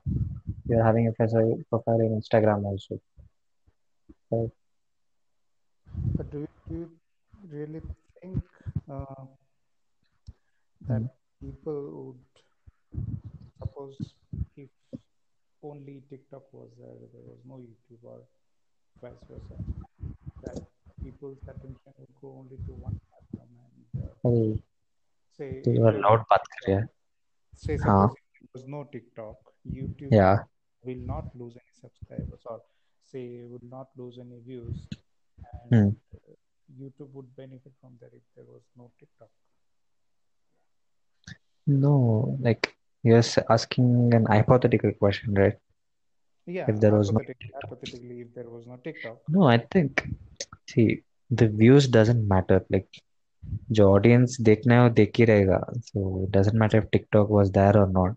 You 0.68 0.78
are 0.78 0.84
having 0.84 1.08
a 1.08 1.12
profile 1.12 1.58
profile 1.68 2.00
in 2.00 2.20
Instagram 2.20 2.64
also. 2.64 2.98
So 4.30 4.50
But 6.16 6.30
do 6.30 6.38
you, 6.38 6.48
do 6.68 6.74
you 6.74 6.90
really 7.50 7.80
think 8.20 8.42
uh, 8.90 9.24
that 10.88 11.08
people 11.40 11.80
would 12.04 13.04
suppose 13.58 13.96
if 14.56 14.68
only 15.62 16.02
TikTok 16.10 16.42
was 16.52 16.70
there, 16.78 16.94
there 17.12 17.22
was 17.26 17.38
no 17.46 17.56
YouTube 17.56 18.02
or 18.04 18.20
vice 19.00 19.22
versa, 19.28 19.56
that 20.44 20.60
people's 21.02 21.38
attention 21.42 21.92
would 21.98 22.14
go 22.20 22.36
only 22.38 22.56
to 22.66 22.72
one 22.72 23.00
platform 23.08 23.48
and 23.64 24.54
uh, 24.54 24.58
say 25.36 25.62
you 25.66 25.86
are 25.86 25.98
not 25.98 26.28
bad." 26.28 26.40
kar 26.66 26.88
say 27.56 27.76
suppose 27.76 27.86
हाँ. 27.86 28.08
there 28.08 28.48
was 28.54 28.66
no 28.66 28.84
TikTok, 28.92 29.36
YouTube 29.70 30.12
yeah. 30.12 30.38
will 30.84 31.02
not 31.06 31.24
lose 31.34 31.56
any 31.56 31.74
subscribers 31.80 32.40
or 32.46 32.60
say 33.02 33.42
will 33.44 33.68
not 33.70 33.88
lose 33.96 34.18
any 34.18 34.40
views. 34.46 34.86
And. 35.70 35.96
uh, 36.73 36.73
YouTube 36.81 37.11
would 37.13 37.35
benefit 37.35 37.73
from 37.81 37.97
that 38.01 38.13
if 38.13 38.23
there 38.35 38.45
was 38.45 38.63
no 38.77 38.91
TikTok. 38.99 39.29
no 41.67 42.37
like 42.41 42.75
you're 43.03 43.17
s- 43.29 43.37
asking 43.49 44.13
an 44.13 44.25
hypothetical 44.25 44.91
question 44.93 45.33
right 45.35 45.55
Yeah, 46.45 46.67
if 46.67 46.79
there 46.79 46.93
was 46.95 47.11
no 47.11 47.19
hypothetically, 47.19 47.51
TikTok 47.51 47.53
hypothetically, 47.53 48.21
if 48.21 48.33
there 48.33 48.49
was 48.49 48.65
no 48.67 48.77
TikTok, 48.77 49.19
no 49.33 49.43
I 49.47 49.57
think 49.71 50.03
see 50.69 51.01
the 51.29 51.47
views 51.47 51.87
doesn't 51.87 52.27
matter 52.27 52.59
like 52.69 52.89
जो 53.77 53.87
audience 53.95 54.37
देखना 54.49 54.75
है 54.75 54.81
वो 54.83 54.89
देख 54.99 55.11
ही 55.19 55.25
रहेगा 55.25 55.59
so 55.89 56.05
it 56.23 56.31
doesn't 56.37 56.59
matter 56.63 56.77
if 56.83 56.89
TikTok 56.91 57.29
was 57.39 57.51
there 57.51 57.77
or 57.83 57.87
not 57.97 58.15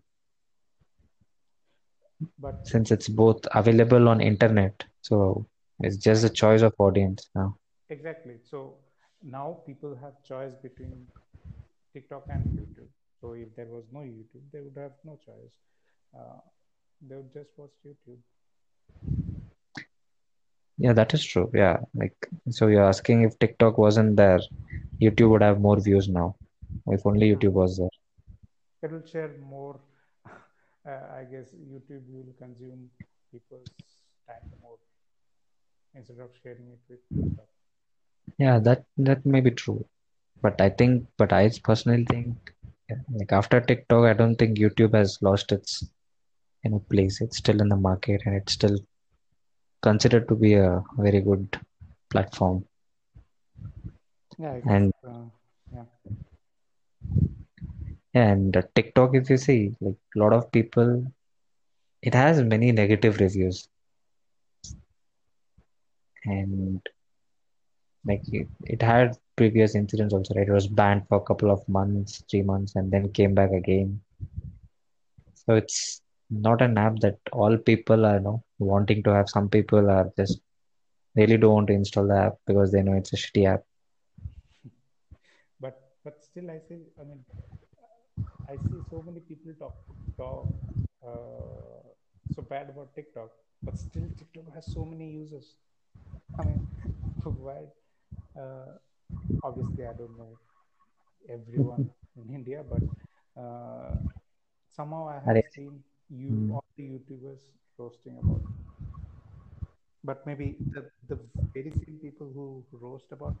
but 2.37 2.57
since 2.63 2.91
it's 2.91 3.07
both 3.07 3.41
available 3.55 4.07
on 4.09 4.21
internet 4.21 4.83
so 5.01 5.45
it's 5.79 5.97
just 5.97 6.23
yeah, 6.23 6.29
a 6.29 6.29
choice 6.29 6.61
of 6.61 6.73
audience 6.79 7.29
now 7.35 7.55
exactly. 7.90 8.36
So 8.44 8.76
now 9.22 9.58
people 9.66 9.96
have 9.96 10.22
choice 10.24 10.54
between 10.62 11.06
TikTok 11.92 12.26
and 12.30 12.44
YouTube. 12.58 12.88
So 13.20 13.32
if 13.32 13.54
there 13.56 13.66
was 13.66 13.84
no 13.92 14.00
YouTube, 14.00 14.44
they 14.52 14.60
would 14.60 14.76
have 14.76 14.92
no 15.04 15.18
choice. 15.24 15.54
Uh, 16.16 16.40
they 17.00 17.16
would 17.16 17.32
just 17.32 17.50
watch 17.56 17.72
YouTube. 17.86 18.18
yeah 20.78 20.92
that 20.92 21.12
is 21.14 21.24
true 21.24 21.50
yeah 21.54 21.76
like 21.94 22.16
so 22.50 22.66
you're 22.68 22.84
asking 22.92 23.22
if 23.22 23.38
TikTok 23.38 23.78
wasn't 23.78 24.16
there 24.16 24.40
YouTube 25.02 25.30
would 25.30 25.42
have 25.42 25.60
more 25.60 25.80
views 25.80 26.08
now 26.08 26.36
if 26.88 27.06
only. 27.06 27.34
YouTube 27.34 27.52
was 27.52 27.76
there 27.78 27.90
It 28.82 28.90
will 28.92 29.04
share 29.06 29.36
more. 29.38 29.80
Uh, 30.86 31.06
I 31.18 31.24
guess 31.24 31.52
YouTube 31.52 32.04
will 32.08 32.32
consume 32.38 32.90
people's 33.30 33.70
time 34.26 34.50
more 34.62 34.78
instead 35.94 36.18
of 36.20 36.30
sharing 36.42 36.70
it 36.72 36.80
with 36.88 37.00
TikTok. 37.14 37.48
Yeah 38.36 38.58
that 38.58 38.84
that 38.96 39.24
may 39.24 39.40
be 39.40 39.50
true. 39.50 39.84
But 40.42 40.60
I 40.60 40.68
think 40.68 41.06
but 41.16 41.32
I 41.32 41.50
personally 41.62 42.04
think 42.04 42.52
yeah, 42.88 42.96
like 43.12 43.32
after 43.32 43.60
TikTok 43.60 44.04
I 44.04 44.12
don't 44.12 44.36
think 44.36 44.58
YouTube 44.58 44.94
has 44.94 45.18
lost 45.20 45.52
its 45.52 45.84
you 46.62 46.70
know 46.70 46.80
place. 46.90 47.20
It's 47.20 47.38
still 47.38 47.60
in 47.60 47.68
the 47.68 47.76
market 47.76 48.22
and 48.24 48.34
it's 48.34 48.52
still 48.52 48.78
considered 49.82 50.28
to 50.28 50.34
be 50.34 50.54
a 50.54 50.82
very 50.98 51.20
good 51.20 51.58
platform. 52.10 52.64
Yeah, 54.38 54.60
and 54.68 54.92
Uh, 55.06 55.24
yeah. 55.72 55.84
and 58.14 58.56
uh, 58.56 58.62
TikTok 58.74 59.14
if 59.14 59.30
you 59.30 59.36
see 59.36 59.74
like 59.80 59.96
a 60.14 60.18
lot 60.18 60.32
of 60.32 60.50
people 60.52 61.04
it 62.02 62.14
has 62.14 62.42
many 62.42 62.72
negative 62.72 63.18
reviews. 63.20 63.68
And 66.24 66.80
like 68.08 68.22
it, 68.32 68.48
it 68.64 68.82
had 68.82 69.16
previous 69.36 69.74
incidents 69.76 70.14
also 70.14 70.34
right 70.34 70.48
it 70.48 70.52
was 70.52 70.68
banned 70.68 71.02
for 71.08 71.18
a 71.18 71.26
couple 71.30 71.50
of 71.50 71.68
months 71.68 72.22
three 72.30 72.42
months 72.42 72.76
and 72.76 72.92
then 72.92 73.12
came 73.12 73.34
back 73.34 73.52
again 73.52 74.00
so 75.34 75.54
it's 75.54 76.02
not 76.30 76.62
an 76.62 76.78
app 76.78 76.96
that 77.00 77.18
all 77.32 77.56
people 77.70 78.06
are 78.06 78.16
you 78.16 78.24
know 78.26 78.42
wanting 78.58 79.02
to 79.04 79.14
have 79.14 79.28
some 79.28 79.48
people 79.48 79.90
are 79.90 80.08
just 80.18 80.40
really 81.16 81.38
don't 81.38 81.54
want 81.54 81.68
to 81.68 81.74
install 81.74 82.06
the 82.08 82.18
app 82.26 82.34
because 82.46 82.72
they 82.72 82.82
know 82.82 82.94
it's 82.94 83.12
a 83.14 83.16
shitty 83.16 83.46
app 83.54 83.62
But 85.60 85.80
but 86.04 86.22
still, 86.22 86.50
I 86.50 86.58
say. 86.60 86.80
I 87.00 87.04
mean, 87.04 87.24
I 88.48 88.56
see 88.56 88.80
so 88.90 89.02
many 89.02 89.20
people 89.20 89.52
talk 89.58 89.76
talk 90.16 90.48
uh, 91.06 91.82
so 92.30 92.42
bad 92.42 92.70
about 92.70 92.94
TikTok, 92.94 93.30
but 93.64 93.78
still 93.78 94.08
TikTok 94.18 94.52
has 94.54 94.72
so 94.72 94.84
many 94.84 95.10
users. 95.10 95.56
I 96.38 96.44
mean, 96.44 96.62
why? 97.24 97.66
Uh, 98.38 98.78
obviously, 99.42 99.84
I 99.86 99.92
don't 99.94 100.16
know 100.16 100.38
everyone 101.28 101.90
in 102.16 102.34
India, 102.34 102.62
but 102.68 102.84
uh, 103.40 103.94
somehow 104.70 105.08
I 105.08 105.20
have 105.20 105.38
Arey, 105.38 105.44
seen 105.54 105.82
you 106.08 106.46
mm, 106.46 106.52
all 106.52 106.64
the 106.76 106.84
YouTubers 106.84 107.40
roasting 107.78 108.18
about. 108.18 108.42
it. 108.42 108.50
But 110.04 110.26
maybe 110.26 110.60
the 110.72 110.90
the 111.08 111.18
very 111.54 111.70
few 111.84 111.96
people 111.98 112.28
who 112.32 112.64
roast 112.72 113.12
about 113.12 113.36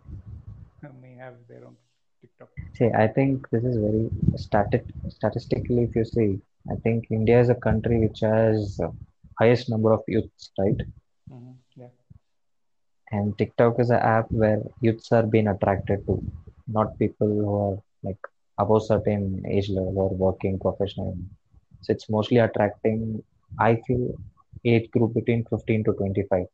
may 1.00 1.14
have 1.14 1.46
their 1.48 1.64
own 1.66 1.76
TikTok. 2.20 2.50
see 2.76 2.88
I 3.04 3.06
think 3.16 3.48
this 3.50 3.64
is 3.70 3.76
very 3.86 4.08
static 4.44 4.84
statistically 5.16 5.82
if 5.84 5.94
you 5.96 6.04
see 6.04 6.30
I 6.70 6.74
think 6.82 7.04
India 7.10 7.40
is 7.40 7.48
a 7.50 7.54
country 7.68 7.98
which 8.04 8.20
has 8.20 8.78
uh, 8.82 8.88
highest 9.38 9.68
number 9.70 9.92
of 9.92 10.02
youths 10.08 10.50
right 10.58 10.80
hmm 11.28 11.52
Yeah. 11.67 11.67
And 13.12 13.36
TikTok 13.38 13.78
is 13.80 13.90
an 13.90 14.00
app 14.00 14.30
where 14.30 14.60
youths 14.80 15.12
are 15.12 15.22
being 15.22 15.48
attracted 15.48 16.06
to 16.06 16.22
not 16.66 16.98
people 16.98 17.28
who 17.28 17.54
are 17.64 17.78
like 18.02 18.18
above 18.58 18.84
certain 18.84 19.42
age 19.48 19.68
level 19.70 19.98
or 20.04 20.10
working 20.26 20.58
professionally 20.58 21.24
so 21.82 21.92
it's 21.92 22.08
mostly 22.10 22.38
attracting 22.38 23.22
I 23.58 23.76
feel 23.86 24.14
age 24.64 24.90
group 24.90 25.14
between 25.14 25.44
15 25.44 25.84
to 25.84 25.92
25 25.92 26.46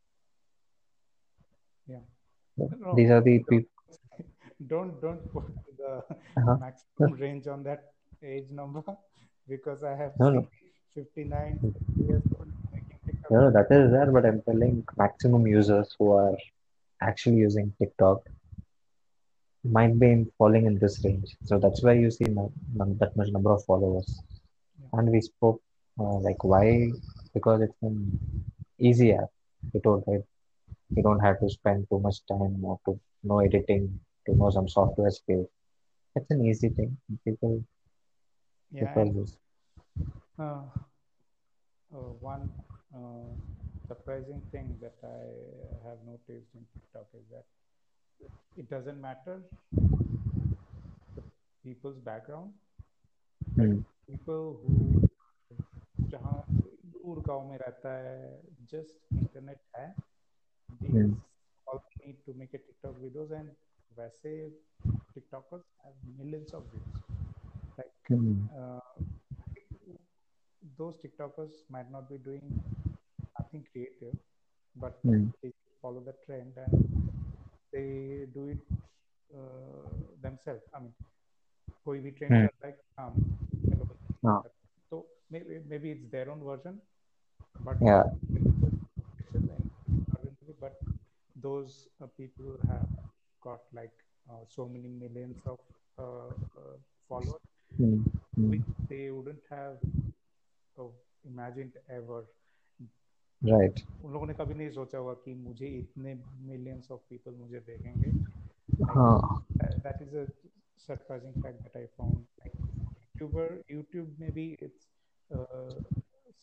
Yeah. 1.86 2.04
So 2.56 2.70
No, 2.78 2.94
these 2.94 3.10
are 3.10 3.20
the 3.20 3.38
don't 3.38 3.48
people 3.48 3.70
don't 4.72 5.00
don't 5.00 5.32
put 5.32 5.44
the 5.78 5.92
uh-huh. 6.38 6.56
maximum 6.60 7.12
range 7.24 7.46
on 7.46 7.62
that 7.64 7.92
age 8.22 8.50
number 8.50 8.82
because 9.48 9.82
I 9.82 9.94
have 9.96 10.12
no 10.18 10.30
no 10.30 10.48
59 10.94 11.58
60 11.60 12.02
years 12.06 12.22
old 13.30 13.52
making 13.52 13.72
TikTok 13.72 13.90
no 13.94 14.10
no 14.10 14.22
that 14.26 14.46
is 14.46 14.70
there 14.70 14.70
but 14.70 15.10
I'm 15.10 15.22
telling 15.22 15.28
maximum 15.42 15.46
users 15.46 15.94
who 15.98 16.12
are 16.12 16.36
actually 17.00 17.36
using 17.36 17.72
TikTok 17.78 18.22
might 19.76 19.98
be 19.98 20.24
falling 20.38 20.66
in 20.66 20.78
this 20.78 21.00
range. 21.04 21.36
So 21.42 21.58
that's 21.58 21.82
why 21.82 21.92
you 21.94 22.10
see 22.10 22.24
no, 22.28 22.52
num- 22.74 22.96
that 22.98 23.16
much 23.16 23.28
number 23.32 23.50
of 23.52 23.64
followers. 23.64 24.22
And 24.92 25.10
we 25.10 25.20
spoke 25.20 25.60
uh, 25.98 26.18
like 26.26 26.42
why? 26.44 26.92
Because 27.34 27.62
it's 27.62 27.82
an 27.82 28.18
easy 28.78 29.12
app 29.12 29.30
you 29.72 29.80
told 29.80 30.04
right? 30.06 30.22
You 30.94 31.02
don't 31.02 31.20
have 31.20 31.40
to 31.40 31.48
spend 31.50 31.86
too 31.90 32.00
much 32.00 32.18
time 32.26 32.64
or 32.64 32.78
to 32.86 32.98
know 33.24 33.40
editing 33.40 34.00
to 34.26 34.34
know 34.36 34.50
some 34.50 34.68
software 34.68 35.10
skills. 35.10 35.48
It's 36.16 36.30
an 36.30 36.44
easy 36.44 36.68
thing. 36.70 36.96
People 37.24 37.62
Yeah, 38.70 38.92
prefer 38.94 39.04
and 39.04 39.28
uh, 40.38 40.62
uh, 41.92 42.12
one 42.20 42.50
uh, 42.95 43.35
surprising 43.87 44.41
thing 44.51 44.77
that 44.81 44.97
I 45.03 45.87
have 45.87 45.99
noticed 46.05 46.53
in 46.55 46.65
TikTok 46.73 47.07
is 47.13 47.25
that 47.31 47.45
it 48.55 48.69
doesn't 48.69 48.99
matter 49.01 49.41
the 51.15 51.23
people's 51.63 51.99
background, 51.99 52.53
like 53.57 53.71
Hmm. 53.71 53.81
people 54.07 54.59
who 54.63 54.75
जहाँ 56.11 56.37
दूर 56.93 57.19
गांव 57.27 57.49
में 57.49 57.57
रहता 57.57 57.93
है 58.03 58.41
just 58.73 59.07
internet 59.21 59.59
है 59.77 59.87
Hmm. 60.91 61.09
these 61.09 61.09
all 61.67 61.79
they 61.87 62.07
need 62.07 62.19
to 62.25 62.33
make 62.41 62.53
a 62.53 62.61
TikTok 62.67 62.99
videos 63.05 63.31
and 63.39 63.55
वैसे 63.99 64.33
TikTokers 65.15 65.65
have 65.85 65.95
millions 66.19 66.53
of 66.53 66.69
views 66.73 67.01
like 67.77 67.93
Hmm. 68.09 68.49
uh, 68.59 68.79
those 70.77 70.97
TikTokers 71.03 71.63
might 71.69 71.89
not 71.91 72.09
be 72.09 72.17
doing 72.17 72.53
nothing 73.53 73.65
creative, 73.71 74.15
but 74.75 74.99
Hmm. 75.03 75.29
they 75.41 75.51
follow 75.81 76.01
the 76.01 76.13
trend 76.25 76.53
and 76.57 76.75
they 77.73 78.25
do 78.33 78.47
it 78.49 78.61
uh, 79.35 79.89
themselves. 80.21 80.63
I 80.73 80.79
mean, 80.79 80.93
कोई 81.85 81.99
भी 81.99 82.11
trend 82.19 82.35
Hmm. 82.35 82.45
चल 82.45 82.51
रहा 82.63 82.67
है 82.69 82.77
हाँ 82.99 83.09
चलो 83.69 83.85
भाई 83.85 83.97
हाँ. 84.25 84.41
तो 84.91 84.99
maybe 85.33 85.59
maybe 85.71 85.91
it's 85.95 86.09
their 86.11 86.29
own 86.33 86.43
version, 86.49 86.79
but 87.69 87.81
Yeah. 87.81 88.03
but 90.59 90.73
those 91.35 91.87
uh, 92.01 92.07
people 92.17 92.57
have 92.67 92.87
got 93.43 93.59
like 93.73 93.93
uh, 94.29 94.43
so 94.47 94.67
many 94.67 94.87
millions 94.87 95.37
of 95.45 95.57
uh, 95.99 96.29
uh, 96.59 96.75
followers 97.07 97.41
Hmm. 97.77 98.01
Hmm. 98.35 98.51
which 98.51 98.67
they 98.89 99.09
wouldn't 99.11 99.43
have 99.49 99.77
uh, 100.79 100.83
imagined 101.25 101.73
ever. 101.89 102.23
right 103.44 103.80
उन 104.04 104.12
लोगों 104.12 104.26
ने 104.26 104.34
कभी 104.34 104.54
नहीं 104.54 104.70
सोचा 104.70 104.98
हुआ 104.98 105.14
कि 105.14 105.34
मुझे 105.34 105.66
इतने 105.66 106.14
मिलियंस 106.48 106.90
ऑफ़ 106.90 107.00
पीपल 107.10 107.34
मुझे 107.34 107.60
देखेंगे। 107.60 108.10
हाँ। 108.84 109.46
That 109.62 110.02
is 110.02 110.16
a 110.16 110.24
surprising 110.86 111.42
fact 111.42 111.60
that 111.62 111.76
I 111.76 111.86
found 111.86 112.16
YouTuber 112.46 113.62
YouTube 113.70 114.16
में 114.20 114.32
भी 114.32 114.46
इट्स 114.62 114.88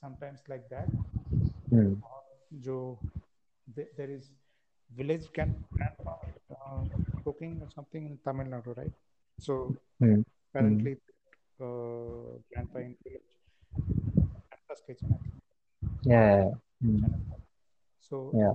समटाइम्स 0.01 0.43
लाइक 0.49 0.61
दैट 0.73 0.89
जो 2.65 2.77
there 3.67 4.11
is 4.11 4.31
village 4.89 5.27
can 5.35 5.53
cooking 7.23 7.67
something 7.69 8.05
in 8.05 8.17
Tamil Nadu 8.25 8.71
right 8.71 8.93
so 9.39 9.57
currently 10.03 10.93
grandpa 11.61 12.79
in 12.79 12.95
village 13.05 13.29
Yeah. 16.03 16.51
Hmm. 16.81 17.05
So 17.99 18.31
yeah. 18.35 18.53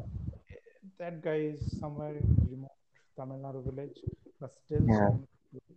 that 0.99 1.23
guy 1.23 1.55
is 1.55 1.79
somewhere 1.81 2.17
in 2.17 2.27
remote 2.51 2.77
Tamil 3.17 3.39
Nadu 3.39 3.65
village, 3.65 3.99
but 4.41 4.53
still 4.65 4.85
yeah. 4.87 5.09
some, 5.09 5.27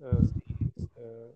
uh, 0.03 0.25
uh 1.03 1.29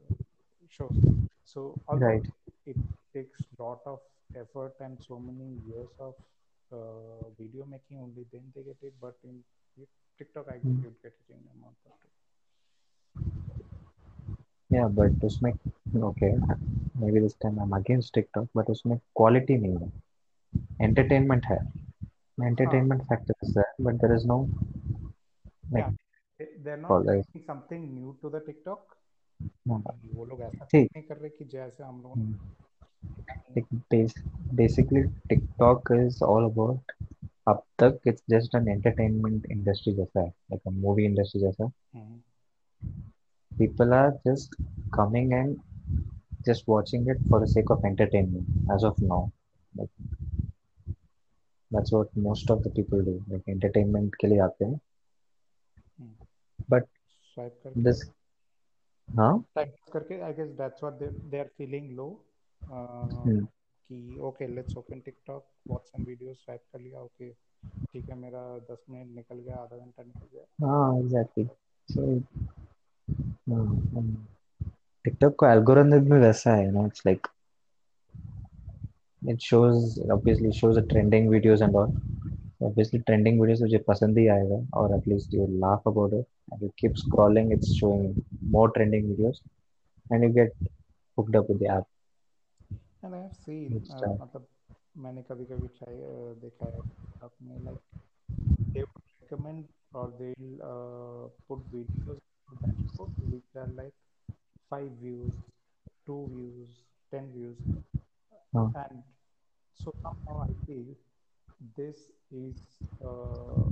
shows. 0.70 0.98
So 1.46 1.76
right. 1.88 2.26
it 2.66 2.78
takes 3.14 3.40
lot 3.60 3.80
of 3.86 4.00
effort 4.36 4.74
and 4.80 4.98
so 5.08 5.20
many 5.20 5.50
years 5.70 5.90
of 6.00 6.16
uh, 6.72 7.24
video 7.40 7.66
making. 7.66 8.00
Only 8.02 8.26
then 8.32 8.42
they 8.56 8.64
get 8.64 8.78
it. 8.82 8.94
But 9.00 9.16
in 9.24 9.44
TikTok, 10.18 10.48
I 10.50 10.58
mm. 10.58 10.84
you'd 10.84 11.02
get 11.02 11.14
it 11.14 11.30
in 11.30 11.42
a 11.54 11.58
month 11.64 11.78
or 11.86 11.96
two. 12.02 12.12
Yeah, 14.70 14.88
but 14.88 15.20
this 15.22 15.42
make 15.42 15.56
okay. 15.96 16.34
Maybe 17.00 17.20
this 17.20 17.36
time 17.36 17.60
I'm 17.60 17.74
against 17.74 18.14
TikTok, 18.14 18.48
but 18.56 18.68
this 18.68 18.84
make 18.84 19.00
quality 19.14 19.58
new. 19.58 19.92
नहीं 20.82 20.88
है. 20.88 20.90
Entertainment 20.90 21.46
है. 21.52 21.60
Entertainment 22.50 23.04
factor 23.12 23.36
is 23.44 23.54
there, 23.58 23.74
but 23.88 24.00
there 24.04 24.16
is 24.18 24.26
no 24.26 24.38
like 25.72 25.84
Yeah, 25.84 25.92
they, 26.40 26.48
they're 26.64 26.78
not 26.78 26.88
for 26.88 27.00
like 27.04 27.26
doing 27.34 27.46
something 27.48 27.84
new 27.96 28.18
to 28.22 28.30
the 28.30 28.42
TikTok. 28.50 28.98
no, 29.66 29.78
कि 29.92 30.10
वो 30.16 30.26
लोग 30.26 30.42
ऐसा. 30.42 30.68
नहीं 30.74 31.04
कर 31.04 31.18
रहे 31.18 31.30
कि 31.30 31.46
जैसे 31.46 31.84
हम 31.84 32.02
लोग 32.02 32.18
bas- 33.92 34.22
basically 34.60 35.04
TikTok 35.32 35.92
is 35.96 36.22
all 36.22 36.46
about 36.50 36.94
अब 37.48 37.62
तक 37.82 38.00
it's 38.12 38.24
just 38.34 38.54
an 38.60 38.68
entertainment 38.74 39.46
industry 39.56 39.94
जैसा 39.96 40.22
है 40.22 40.32
like 40.52 40.68
a 40.68 40.74
movie 40.86 41.06
industry 41.12 41.42
जैसा 41.42 41.64
हम्म, 41.64 42.20
people 43.62 43.96
are 44.00 44.12
just 44.28 44.56
coming 44.98 45.34
and 45.40 45.58
just 46.48 46.68
watching 46.68 47.08
it 47.14 47.20
for 47.30 47.40
the 47.46 47.50
sake 47.56 47.72
of 47.76 47.86
entertainment 47.92 48.72
as 48.76 48.86
of 48.92 49.02
now 49.12 49.22
like 49.76 49.92
that's 51.74 51.94
what 51.94 52.18
most 52.18 52.52
of 52.52 52.64
the 52.64 52.70
people 52.70 53.04
do 53.04 53.16
like 53.32 53.48
entertainment 53.56 54.16
के 54.22 54.28
लिए 54.28 54.40
आते 54.40 54.66
हैं। 54.66 54.80
Hmm. 56.00 56.16
but 56.72 56.88
swipe 57.30 57.64
करके? 57.64 57.84
this 57.84 58.04
हाँ? 59.18 59.46
Time 59.56 59.70
करके 59.94 60.20
I 60.22 60.34
guess 60.34 60.50
that's 60.50 60.84
what 60.84 61.00
they 61.00 61.08
they 61.30 61.40
are 61.40 61.48
feeling 61.58 61.92
low 61.92 62.26
कि 62.64 64.18
okay 64.20 64.48
let's 64.48 64.78
open 64.78 65.00
TikTok 65.00 65.48
watch 65.68 65.82
some 65.82 66.04
video 66.04 66.34
swipe 66.34 66.62
कर 66.74 66.80
लिया 66.80 67.02
ओके 67.02 67.30
ठीक 67.64 68.10
है 68.10 68.16
मेरा 68.16 68.60
10 68.72 68.78
मिनट 68.90 69.16
निकल 69.16 69.36
गया 69.36 69.58
आधा 69.58 69.78
घंटा 69.78 70.04
निकल 70.04 70.28
गया। 70.34 70.68
हाँ 70.68 71.02
exactly. 71.02 71.48
So 71.90 72.24
हाँ, 73.50 74.28
TikTok 75.06 75.34
का 75.40 75.48
algorithm 75.48 76.12
भी 76.12 76.20
वैसा 76.20 76.56
है 76.56 76.72
know 76.72 76.86
it's 76.90 77.06
like 77.08 77.28
it 79.23 79.43
shows 79.43 79.99
obviously 80.15 80.51
shows 80.53 80.75
the 80.77 80.83
trending 80.93 81.29
videos 81.35 81.63
and 81.67 81.79
all 81.81 81.93
obviously 82.69 83.01
trending 83.09 83.39
videos 83.43 83.61
तुझे 83.63 83.79
पसंद 83.89 84.19
ही 84.19 84.27
आएगा 84.35 84.59
or 84.81 84.87
at 84.97 85.07
least 85.13 85.37
you 85.39 85.47
laugh 85.65 85.89
about 85.93 86.17
it 86.19 86.27
and 86.53 86.63
you 86.63 86.71
keep 86.83 87.01
scrolling 87.03 87.53
it's 87.57 87.73
showing 87.79 88.05
more 88.57 88.69
trending 88.77 89.09
videos 89.13 89.41
and 90.11 90.25
you 90.25 90.31
get 90.41 90.55
hooked 91.19 91.41
up 91.41 91.51
with 91.53 91.61
the 91.65 91.71
app 91.79 91.87
and 93.05 93.15
I 93.15 93.21
have 93.21 93.31
seen 93.33 93.77
It's 93.79 93.91
tough. 93.99 94.21
मतलब 94.21 94.47
मैंने 95.03 95.23
कभी 95.29 95.45
कभी 95.51 95.69
try 95.79 95.97
देखा 96.45 96.67
है 96.67 96.81
TikTok 96.81 97.33
में 97.43 97.59
like 97.65 98.01
they 98.73 98.83
would 98.83 99.03
recommend 99.23 99.65
और 99.97 100.11
they 100.21 100.33
will 100.41 100.59
put 101.49 101.65
videos 101.75 102.19
dashboard 102.61 103.17
which 103.31 103.57
are 103.63 103.69
like 103.79 103.97
5 104.75 104.93
views 105.01 105.33
2 106.07 106.15
views 106.35 106.71
10 107.13 107.27
views 107.35 107.59
हाँ 108.55 108.73
and 108.85 109.03
so 109.75 109.93
somehow 110.03 110.43
I 110.43 110.53
feel 110.67 110.87
this 111.77 111.97
is 112.33 112.57
uh, 113.05 113.69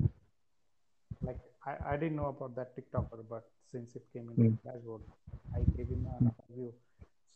like 1.23 1.41
I, 1.67 1.75
I 1.93 1.97
didn't 1.97 2.17
know 2.17 2.27
about 2.29 2.55
that 2.57 2.77
TikToker, 2.77 3.25
but 3.29 3.45
since 3.71 3.97
it 3.97 4.03
came 4.13 4.29
in 4.31 4.37
Hmm. 4.37 4.55
the 4.65 4.71
dashboard, 4.71 5.03
I 5.55 5.61
gave 5.77 5.89
him 5.89 6.07
another 6.07 6.47
view. 6.55 6.73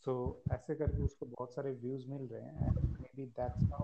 So 0.05 0.13
ऐसे 0.51 0.75
करके 0.75 1.03
उसको 1.03 1.25
बहुत 1.25 1.53
सारे 1.53 1.73
views 1.81 2.07
मिल 2.09 2.27
रहे 2.31 2.41
हैं 2.41 2.69
and 2.69 2.77
maybe 3.03 3.27
that's 3.37 3.65
how 3.71 3.83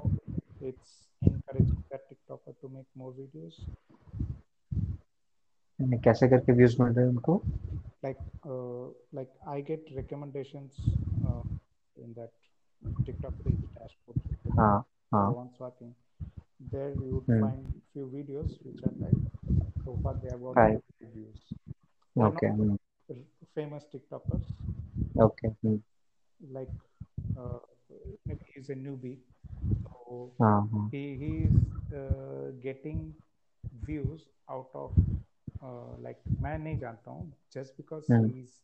it's 0.61 0.93
encouraging 1.23 1.83
that 1.91 2.07
TikToker 2.11 2.55
to 2.61 2.69
make 2.77 2.89
more 2.95 3.11
videos. 3.21 3.59
and 5.79 6.01
कैसे 6.03 6.27
करके 6.29 6.53
views 6.57 6.79
मिल 6.81 6.93
रहे 6.93 7.05
हैं 7.05 7.11
उनको 7.11 7.41
Like 8.03 8.19
uh, 8.45 8.87
like 9.11 9.31
I 9.47 9.61
get 9.61 9.87
recommendations 9.95 10.75
uh, 11.25 11.43
in 11.97 12.13
that 12.13 12.31
TikTok 13.05 13.43
page 13.43 13.63
dashboard. 13.75 14.17
हाँ 14.57 14.83
the 15.25 15.31
हाँ 15.31 15.33
one 15.33 15.49
swiping. 15.57 15.93
There 16.71 16.93
you 16.93 17.15
would 17.15 17.27
Hmm. 17.27 17.39
find 17.39 17.73
few 17.93 18.07
videos 18.07 18.51
which 18.63 18.83
are 18.83 18.93
like 18.99 19.17
so 19.83 19.99
far 20.03 20.15
they 20.21 20.29
have 20.29 20.41
got 20.41 20.55
Right. 20.55 20.81
good 20.99 21.11
views. 21.13 21.53
They're 22.17 22.29
okay 22.29 22.47
not 22.47 22.49
hmm, 22.57 22.75
r- 23.09 23.15
famous 23.55 23.85
TikTokers. 23.93 24.45
okay 25.19 25.49
hmm, 25.61 25.77
Like 26.51 26.73
uh, 27.37 27.59
maybe 28.25 28.41
he's 28.55 28.69
a 28.69 28.75
newbie, 28.75 29.17
so 29.83 30.31
हाँ 30.39 30.61
हाँ 30.73 30.91
he 30.91 31.17
he's 31.21 31.57
uh, 31.95 32.51
getting 32.61 33.13
views 33.85 34.27
out 34.49 34.69
of 34.75 34.91
uh, 35.63 35.97
like 36.01 36.21
मैं 36.41 36.57
नहीं 36.59 36.77
जानता 36.79 37.11
हूँ 37.11 37.31
just 37.53 37.77
because 37.77 38.09
Hmm. 38.09 38.27
his 38.27 38.61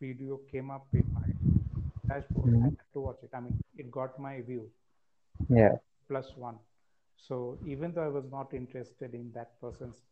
video 0.00 0.38
came 0.50 0.70
up 0.70 0.86
in 2.06 2.06
my 2.06 2.14
dashboard 2.14 2.54
I 2.62 2.64
Hmm. 2.64 2.68
had 2.68 2.88
to 2.94 3.00
watch 3.00 3.22
it. 3.22 3.30
I 3.34 3.40
mean 3.40 3.56
it 3.76 3.90
got 3.90 4.18
my 4.18 4.40
view. 4.42 4.70
yeah 5.48 5.76
plus 6.08 6.36
one. 6.36 6.58
So 7.16 7.58
even 7.66 7.92
though 7.92 8.04
I 8.04 8.08
was 8.08 8.24
not 8.30 8.52
interested 8.54 9.14
in 9.14 9.32
that 9.34 9.60
person's 9.60 10.02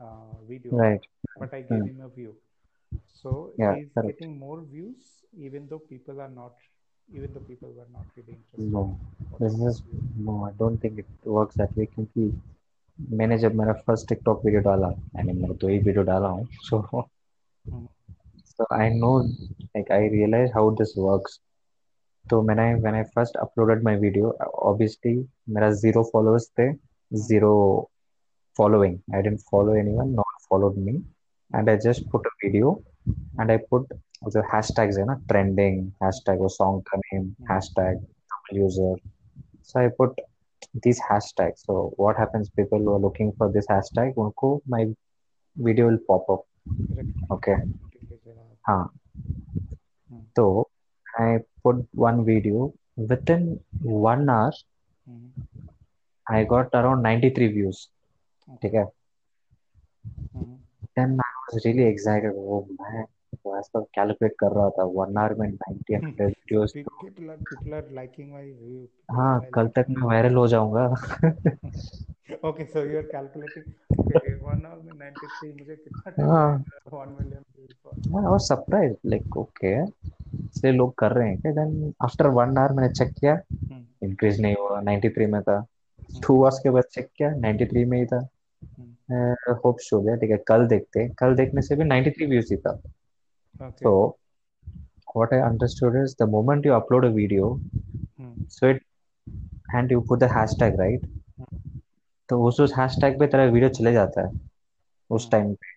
uh, 0.00 0.40
video, 0.48 0.82
right 0.82 1.00
but 1.38 1.54
I 1.54 1.62
gave 1.62 1.84
Hmm. 1.84 1.86
him 1.86 2.00
a 2.04 2.08
view. 2.08 2.34
So 3.22 3.52
Yeah, 3.58 3.74
he's 3.74 3.88
correct. 3.94 4.18
getting 4.18 4.38
more 4.38 4.62
views, 4.62 5.24
even 5.38 5.68
though 5.68 5.78
people 5.78 6.20
are 6.20 6.28
not, 6.28 6.52
even 7.14 7.32
though 7.32 7.40
people 7.40 7.72
were 7.72 7.88
not 7.92 8.06
really 8.16 8.34
interested. 8.40 8.74
no 8.74 8.82
in 9.20 9.26
this 9.40 9.54
watching 9.54 9.60
is 9.70 9.76
the 9.76 9.84
view. 9.90 10.02
no 10.26 10.44
I 10.46 10.52
don't 10.58 10.78
think 10.82 10.98
it 11.02 11.06
works 11.36 11.56
that 11.60 11.76
way 11.76 11.86
क्योंकि 11.94 12.32
मैंने 13.18 13.38
जब 13.38 13.54
मेरा 13.60 13.72
first 13.86 14.08
TikTok 14.08 14.44
video 14.44 14.60
डाला 14.70 14.88
I 15.18 15.22
mean 15.26 15.42
मैं 15.42 15.56
दो 15.58 15.68
ही 15.68 15.78
video 15.78 16.04
डाला 16.12 16.28
हूँ 16.28 16.46
सो 16.70 16.82
Mhm. 17.66 17.88
so 18.46 18.66
I 18.70 18.88
know 18.90 19.28
like 19.74 19.90
I 19.90 20.02
realize 20.16 20.50
how 20.54 20.70
this 20.80 20.94
works 20.96 21.40
तो 22.30 22.40
मैंने 22.42 22.82
when 22.82 22.94
I 22.94 23.04
first 23.14 23.36
uploaded 23.44 23.82
my 23.88 23.96
video 24.04 24.32
obviously 24.70 25.14
मेरा 25.56 25.70
zero 25.80 26.04
followers 26.12 26.46
थे 26.58 26.68
zero 27.28 27.52
following 28.56 29.02
I 29.14 29.22
didn't 29.22 29.44
follow 29.50 29.74
anyone 29.82 30.14
no 30.20 30.24
one 30.30 30.40
followed 30.48 30.76
me 30.76 31.02
and 31.54 31.70
I 31.70 31.76
just 31.76 32.08
put 32.10 32.26
a 32.32 32.34
video 32.44 32.80
and 33.38 33.52
I 33.52 33.58
put 33.72 33.92
जो 34.34 34.42
hashtags 34.54 34.98
है 34.98 35.04
ना 35.06 35.20
trending 35.30 35.78
hashtag 36.02 36.38
वो 36.38 36.48
song 36.56 36.82
का 36.90 37.00
name 37.04 37.28
hashtag 37.50 38.02
user 38.52 38.94
so 39.62 39.80
I 39.80 39.88
put 40.00 40.20
these 40.84 41.00
hashtags 41.10 41.64
so 41.66 41.92
what 41.96 42.16
happens 42.16 42.50
people 42.60 42.78
who 42.78 42.92
are 42.96 43.04
looking 43.06 43.32
for 43.38 43.52
this 43.56 43.66
hashtag 43.70 44.14
उनको 44.26 44.60
my 44.74 44.84
video 45.56 45.88
will 45.88 46.02
pop 46.10 46.30
up 46.30 46.44
okay 47.38 47.56
हाँ 48.69 48.85
तो 50.35 50.47
I 51.21 51.39
put 51.63 51.77
one 52.05 52.23
video 52.25 52.73
within 53.11 53.59
one 53.83 54.29
hour 54.29 54.51
I 56.27 56.43
got 56.43 56.75
around 56.79 57.01
93 57.09 57.47
views 57.57 57.87
ठीक 58.61 58.73
है 58.73 58.85
then 60.97 61.17
I 61.23 61.31
was 61.47 61.65
really 61.65 61.85
excited 61.93 62.33
oh 62.35 62.65
man 62.81 63.05
तो 63.43 63.55
आज 63.57 63.63
तक 63.75 63.85
calculate 63.95 64.33
कर 64.39 64.51
रहा 64.55 64.69
था 64.77 64.83
वन 64.97 65.17
आवर 65.17 65.33
में 65.39 65.47
90 65.49 65.95
100 65.95 66.25
videos 66.25 66.73
people 66.73 67.73
are 67.79 67.85
liking 67.99 68.29
my 68.35 68.45
view 68.61 68.85
हाँ 69.17 69.39
कल 69.53 69.67
तक 69.77 69.85
मैं 69.89 70.07
वायरल 70.07 70.35
हो 70.35 70.47
जाऊँगा 70.47 70.85
okay 72.49 72.65
so 72.73 72.83
you 72.91 72.97
are 73.01 73.09
calculating 73.15 73.73
okay 74.47 74.55
one 74.55 74.65
hour 74.65 74.79
में 74.83 74.93
93 74.93 75.53
मुझे 75.59 75.75
कितना 75.75 76.11
time 76.15 76.29
हाँ 76.29 76.57
लगेगा 76.57 77.03
1 77.03 77.15
million 77.19 77.43
views 77.55 77.75
for 77.83 77.91
I 78.23 78.29
was 78.33 78.47
surprised 78.51 78.99
like 79.13 79.37
okay 79.45 79.77
इसलिए 80.27 80.71
लोग 80.73 80.93
कर 80.97 81.11
रहे 81.13 81.27
हैं 81.29 81.37
क्या 81.41 81.51
देन 81.53 81.93
आफ्टर 82.03 82.27
वन 82.37 82.57
आवर 82.57 82.73
मैंने 82.73 82.93
चेक 82.93 83.13
किया 83.19 83.33
हम्म, 83.33 83.83
इंक्रीज 84.03 84.39
नहीं 84.41 84.55
हुआ 84.55 84.79
93 84.81 85.27
में 85.31 85.41
था 85.41 85.55
टू 86.23 86.35
आवर्स 86.41 86.59
के 86.63 86.69
बाद 86.69 86.83
चेक 86.93 87.09
किया 87.17 87.29
93 87.45 87.85
में 87.89 87.97
ही 87.99 88.05
था 88.05 88.17
हम्म, 88.61 89.53
होप्स 89.65 89.89
हो 89.93 90.01
गया 90.01 90.15
ठीक 90.21 90.31
है 90.31 90.37
कल 90.47 90.67
देखते 90.67 90.99
हैं 90.99 91.13
कल 91.19 91.35
देखने 91.35 91.61
से 91.61 91.75
भी 91.75 91.89
93 91.89 92.29
व्यूज़ 92.29 92.53
ही 92.53 92.57
था 92.67 92.79
so 93.81 93.91
what 95.15 95.33
I 95.33 95.41
understood 95.49 95.95
is 96.03 96.15
the 96.21 96.27
moment 96.27 96.65
you 96.69 96.73
upload 96.79 97.05
a 97.07 97.13
video 97.13 97.45
hmm, 97.53 98.47
so 98.49 98.67
it 98.73 98.83
and 99.77 99.91
you 99.91 100.01
put 100.11 100.19
the 100.25 100.31
hashtag 100.37 100.77
right 100.79 101.07
तो 102.29 102.41
उस 102.43 102.59
उस 102.61 102.73
हैशटैग 102.77 103.19
पे 103.19 103.27
तेरा 103.27 103.43
वीडियो 103.45 103.69
चले 103.69 103.91
जाता 103.93 104.27
है 104.27 104.39
उस 105.09 105.29
टाइम 105.31 105.53
पे। 105.53 105.75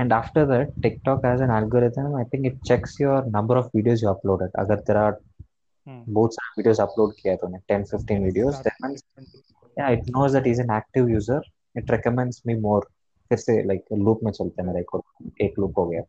And 0.00 0.12
after 0.12 0.46
that 0.46 0.72
TikTok 0.82 1.24
as 1.24 1.42
an 1.42 1.50
algorithm 1.56 2.16
I 2.18 2.24
think 2.24 2.46
it 2.46 2.58
checks 2.66 3.00
your 3.00 3.26
number 3.28 3.56
of 3.56 3.66
videos 3.76 4.02
you 4.02 4.10
uploaded 4.10 4.50
अगर 4.58 4.80
तेरा 4.80 5.06
हम्म। 5.06 6.14
बहुत 6.14 6.34
सारे 6.34 6.52
वीडियोस 6.58 6.80
अपलोड 6.80 7.12
किया 7.14 7.32
है 7.32 7.36
तूने 7.38 7.58
10 7.72 7.94
15 7.94 8.22
वीडियोस 8.22 8.62
देन 8.66 8.96
या 9.76 9.88
it 9.88 10.08
knows 10.08 10.32
that 10.32 10.46
is 10.46 10.60
an 10.62 10.70
active 10.76 11.08
user 11.08 11.50
it 11.76 11.90
recommends 11.90 12.42
me 12.46 12.54
more 12.60 12.88
फिर 13.30 13.38
से 13.38 13.62
लाइक 13.66 13.84
लूप 13.92 14.20
में 14.24 14.32
चलते 14.32 14.62
हैं 14.62 14.66
मेरा 14.66 14.80
एक 14.80 14.94
और 14.94 15.02
एक 15.42 15.58
लूप 15.58 15.78
हो 15.78 15.86
गया। 15.86 16.02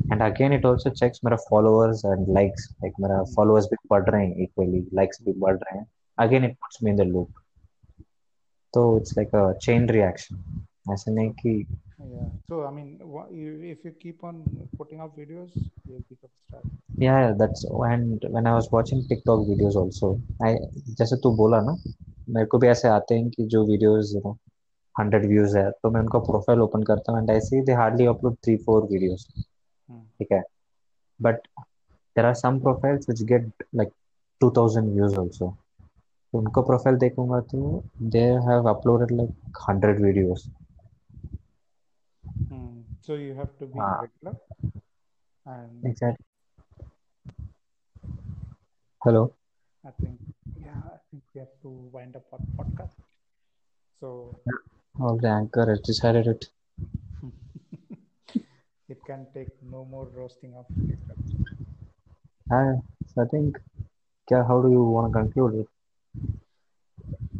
And 0.00 0.22
again 0.22 0.52
it 0.52 0.66
also 0.66 0.90
checks 0.90 1.20
मेरा 1.24 1.36
फॉलोअर्स 1.50 2.04
एंड 2.04 2.28
लाइक्स 2.34 2.68
लाइक 2.72 2.94
मेरा 3.00 3.14
हम्म। 3.14 3.34
फॉलोअर्स 3.34 3.66
भी 3.66 3.76
बढ़ 3.90 4.08
रहे 4.10 4.26
हैं 4.26 4.42
इक्वली 4.42 4.86
लाइक्स 4.94 5.22
भी 5.22 5.32
बढ़ 5.40 5.56
रहे 5.56 5.78
हैं। 5.78 5.86
Again 6.18 6.44
it 6.44 6.54
puts 6.54 6.82
me 6.84 6.90
in 6.90 6.96
the 6.96 7.00
loop 7.06 7.41
तो 8.74 8.84
it's 8.98 9.16
like 9.18 9.34
a 9.36 9.52
chain 9.62 9.88
reaction 9.88 10.42
ऐसा 10.92 11.12
नहीं 11.12 11.30
कि 11.40 11.64
so 12.00 12.60
I 12.66 12.74
mean 12.74 13.66
if 13.70 13.86
you 13.86 13.92
keep 14.02 14.24
on 14.24 14.42
putting 14.78 15.00
up 15.00 15.14
videos 15.18 15.52
you 15.56 15.92
will 15.92 16.02
keep 16.02 16.18
up 16.24 16.30
star 16.30 17.02
या 17.02 17.30
that's 17.42 17.64
and 17.64 18.24
when 18.24 18.46
I 18.46 18.52
was 18.52 18.68
watching 18.72 19.02
TikTok 19.08 19.48
videos 19.48 19.76
also 19.76 20.14
I 20.44 20.56
जैसे 20.98 21.16
तू 21.22 21.34
बोला 21.36 21.60
ना 21.62 21.76
मेरे 22.28 22.46
को 22.46 22.58
भी 22.58 22.68
ऐसे 22.68 22.88
आते 22.88 23.14
हैं 23.14 23.28
कि 23.30 23.44
जो 23.54 23.64
वीडियोस 23.66 24.14
यू 24.14 24.20
नो 24.24 24.36
100 24.94 25.26
व्यूज़ 25.26 25.56
है 25.58 25.70
तो 25.82 25.90
मैं 25.90 26.00
उनका 26.00 26.18
प्रोफ़ाइल 26.18 26.60
ओपन 26.60 26.82
करता 26.82 27.12
हूँ 27.12 27.20
and 27.20 27.30
I 27.30 27.40
see 27.40 27.60
they 27.64 27.72
hardly 27.72 28.06
upload 28.06 28.36
3 28.48 28.56
4 28.64 28.90
videos 28.90 29.26
ठीक 29.28 30.32
है? 30.32 30.42
But 31.20 31.36
there 31.58 32.26
are 32.26 32.34
some 32.34 32.58
profiles 32.60 33.08
which 33.08 33.22
get 33.28 33.64
like 33.74 33.92
2000 34.40 34.92
views 34.94 35.18
also 35.20 35.48
उनको 36.39 36.61
प्रोफाइल 36.69 36.97
देखूंगा 37.03 37.39
तो 37.51 37.59
they 38.15 38.23
have 38.47 38.69
uploaded 38.69 39.11
like 39.17 39.59
100 39.69 40.01
videos 40.05 40.47
hmm. 42.49 42.73
so 43.07 43.17
you 43.23 43.33
have 43.39 43.53
to 43.61 43.67
be 43.73 43.79
हाँ 43.79 43.91
regular 44.01 44.35
and 45.55 45.85
exactly 45.91 46.25
hello 49.01 49.23
i 49.83 49.91
think 49.99 50.17
yeah 50.65 50.81
i 50.93 50.99
think 51.09 51.21
we 51.33 51.45
have 51.45 51.53
to 51.65 51.75
wind 51.97 52.19
up 52.21 52.37
our 52.37 52.47
podcast 52.59 52.97
so 54.01 54.13
All 54.99 55.17
the 55.17 55.27
anchor 55.27 55.65
has 55.69 55.79
decided 55.81 56.25
it. 56.25 56.49
it 58.89 58.99
can 59.05 59.27
take 59.33 59.49
no 59.63 59.85
more 59.85 60.07
roasting 60.15 60.55
of 60.55 60.65
TikTok. 60.87 61.17
Uh, 62.51 62.77
so 63.05 63.21
I 63.21 63.25
think, 63.25 63.59
yeah, 64.31 64.43
how 64.43 64.59
do 64.61 64.71
you 64.71 64.81
want 64.81 65.13
to 65.13 65.19
conclude 65.19 65.53
it? 65.55 65.67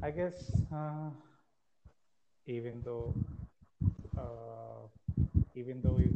I 0.03 0.11
guess 0.11 0.35
uh, 0.73 1.09
even 2.45 2.81
though 2.85 3.13
uh, 4.17 4.87
even 5.55 5.81
though 5.81 5.97
if 5.99 6.13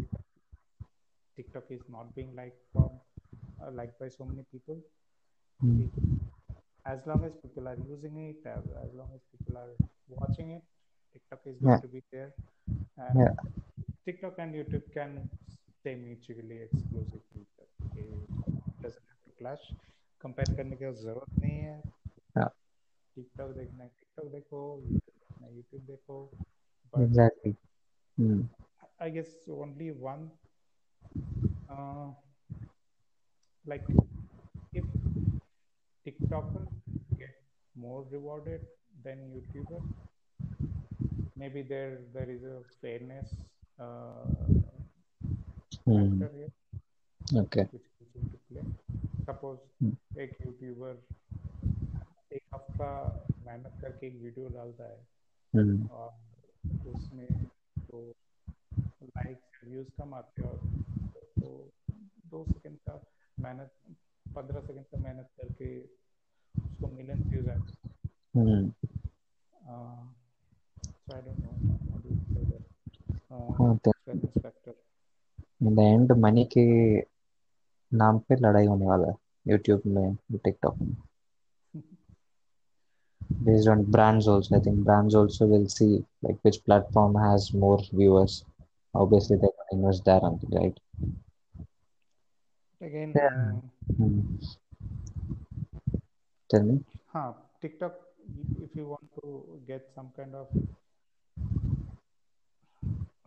TikTok 1.36 1.64
is 1.70 1.82
not 1.90 2.14
being 2.16 2.36
liked 2.36 2.62
from 2.74 2.90
uh, 3.62 3.72
liked 3.72 4.00
by 4.00 4.10
so 4.10 4.26
many 4.26 4.44
people, 4.52 4.80
Hmm. 5.62 5.82
it, 5.82 5.90
as 6.86 7.00
long 7.06 7.26
as 7.26 7.34
people 7.42 7.68
are 7.68 7.78
using 7.90 8.18
it, 8.30 8.48
as, 8.48 8.64
as 8.84 8.94
long 8.94 9.10
as 9.16 9.22
people 9.32 9.58
are 9.58 9.74
watching 10.10 10.52
it, 10.52 10.64
TikTok 11.14 11.42
is 11.46 11.58
going 11.62 11.74
Yeah. 11.74 11.82
to 11.82 11.88
be 11.88 12.02
there. 12.12 12.32
And 12.98 13.20
Yeah. 13.20 13.34
TikTok 14.06 14.40
and 14.40 14.56
YouTube 14.56 14.92
can 14.94 15.30
stay 15.80 15.96
mutually 15.96 16.62
exclusive. 16.64 17.22
to 17.34 17.40
each 17.40 17.56
other. 17.60 18.02
It 18.02 18.84
doesn't 18.84 19.08
have 19.14 19.22
to 19.26 19.32
clash. 19.40 19.66
Compare 20.24 20.56
करने 20.58 20.76
की 20.82 20.94
जरूरत 21.04 21.40
नहीं 21.42 21.60
है 21.60 21.78
Yeah. 21.78 22.05
TikTok 23.16 23.52
देखना 23.58 23.84
है 23.84 23.90
TikTok 24.00 24.32
देखो 24.32 24.60
YouTube 24.84 25.16
देखना 25.18 25.48
है 25.48 25.56
यूट्यूब 25.56 25.84
देखो 25.92 26.22
but 26.94 27.04
Exactly. 27.04 27.52
Hmm. 28.18 28.40
I 29.00 29.10
guess 29.10 29.30
only 29.58 29.86
one 30.06 30.24
uh, 31.70 32.08
like 33.66 33.86
if 34.74 34.84
TikToker 36.06 36.64
get 37.20 37.38
more 37.76 38.04
rewarded 38.12 38.62
than 39.06 39.24
YouTuber, 39.36 39.82
maybe 41.36 41.62
there 41.64 42.00
there 42.14 42.30
is 42.30 42.44
a 42.44 42.58
fairness 42.82 43.32
uh, 43.80 44.26
Hmm. 45.86 46.20
factor 46.20 46.32
here 46.36 46.52
Okay. 47.36 47.66
which 47.72 47.88
comes 47.98 48.16
into 48.16 48.38
play. 48.50 48.66
Suppose 49.26 49.60
Hmm. 49.80 49.96
एक 50.18 50.38
YouTuber 50.46 50.98
हफ़्ता 52.77 53.35
मेहनत 53.47 53.79
करके 53.81 54.07
एक 54.07 54.15
video 54.23 54.49
डालता 54.49 54.85
है 54.85 55.07
Hmm. 55.55 55.89
और 55.91 56.11
उसमें 56.87 57.47
तो 57.91 58.01
लाइक्स 59.03 59.65
व्यूज़ 59.65 59.89
कम 59.99 60.15
आते 60.15 60.43
हैं 60.43 60.49
और 60.49 60.59
तो 61.41 61.73
दो 62.27 62.45
सेकंड 62.45 62.79
का 62.79 63.01
मेहनत 63.39 63.71
पंद्रह 64.37 64.61
सेकंड 64.61 64.85
का 64.85 64.99
मेहनत 64.99 65.31
करके 65.37 65.81
उसको 66.67 66.89
मिलियन 66.89 67.23
व्यूज़ 67.31 67.51
आते. 67.51 67.75
सो 70.99 71.15
आई 71.15 71.23
डोंट 71.23 71.39
नो 71.39 71.79
से 72.29 72.61
हाँ 73.31 73.79
in 75.61 75.75
the 75.75 75.83
end 75.83 76.13
मनी 76.19 76.45
के 76.57 76.65
नाम 77.93 78.19
पे 78.19 78.37
लड़ाई 78.37 78.67
होने 78.67 78.87
वाला 78.87 79.09
है 79.09 79.15
यूट्यूब 79.47 79.83
में 79.87 80.17
टिकटॉक 80.37 80.79
में 80.79 80.97
based 83.45 83.69
on 83.69 83.83
brands 83.85 84.29
also 84.29 84.57
i 84.57 84.61
think 84.61 84.79
brands 84.79 85.15
also 85.15 85.47
will 85.47 85.69
see 85.69 86.05
like 86.23 86.37
which 86.43 86.65
platform 86.65 87.15
has 87.15 87.53
more 87.53 87.81
viewers. 87.93 88.45
Obviously 88.95 89.37
they 89.37 89.49
can 89.57 89.79
invest 89.79 90.05
there 90.05 90.21
only 90.23 90.49
right? 90.53 90.79
Again 92.81 93.13
yeah. 93.15 93.27
Uh, 93.27 93.95
hmm. 93.97 94.21
tell 96.51 96.63
me. 96.63 96.81
Huh, 97.13 97.33
tiktok 97.61 97.95
if 98.63 98.71
you 98.75 98.87
want 98.89 99.07
to 99.21 99.61
get 99.67 99.91
some 99.95 100.11
kind 100.17 100.35
of 100.35 100.49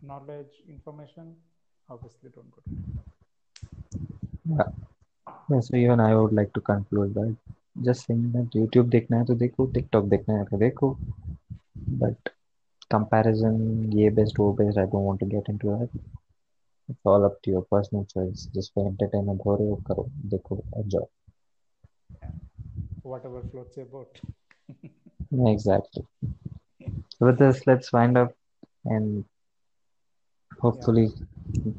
knowledge 0.02 0.54
information 0.68 1.36
obviously 1.88 2.30
don't 2.34 2.50
go 2.50 2.60
to 2.66 2.70
tiktok. 2.82 3.06
Yeah. 4.48 4.70
yeah 5.50 5.60
so 5.60 5.76
even 5.76 6.00
i 6.00 6.14
would 6.14 6.32
like 6.32 6.52
to 6.54 6.60
conclude 6.60 7.14
that. 7.14 7.36
Just 7.76 8.06
saying 8.06 8.24
that 8.32 8.56
YouTube 8.56 8.88
देखना 8.90 9.18
है 9.18 9.24
तो 9.24 9.34
देखो 9.34 9.66
TikTok 9.74 10.04
देखना 10.08 10.34
है 10.38 10.44
तो 10.44 10.58
देखो। 10.58 10.90
But 12.02 12.28
comparison 12.90 13.92
ये 13.94 14.10
best 14.10 14.38
वो 14.38 14.52
best 14.60 14.78
I 14.78 14.86
don't 14.86 15.06
want 15.06 15.20
to 15.20 15.26
get 15.26 15.50
into 15.50 15.76
that 15.76 16.00
it's 16.90 17.06
all 17.06 17.24
up 17.24 17.38
to 17.44 17.52
your 17.52 17.66
personal 17.70 18.04
choice 18.04 18.48
जिस 18.54 18.68
पे 18.68 18.86
एंटरटेनमेंट 18.86 19.40
हो 19.46 19.56
रहे 19.56 19.68
हो 19.68 19.76
करो 19.88 20.06
देखो 20.34 20.62
enjoy 20.76 21.06
whatever 23.10 23.40
floats 23.52 23.76
your 23.76 23.86
boat. 23.86 24.20
Exactly. 25.52 26.04
With 27.20 27.38
this 27.38 27.66
let's 27.66 27.92
wind 27.92 28.18
up 28.18 28.34
and 28.84 29.24
hopefully 30.60 31.08
yeah. 31.08 31.72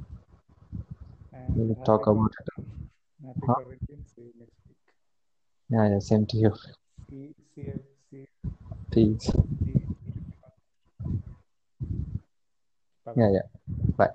and 1.33 1.55
we'll 1.55 1.75
talk 1.85 2.07
about 2.07 2.33
it. 2.39 2.47
Huh? 3.47 3.55
Yeah, 5.71 5.87
yeah, 5.89 5.99
same 5.99 6.25
to 6.27 6.37
you. 6.37 6.53
See, 7.09 7.33
see, 7.55 7.61
you- 7.61 7.83
see, 8.09 8.27
Peace. 8.91 9.31
Bye 13.05 13.13
Yeah, 13.15 13.29
yeah. 13.31 14.07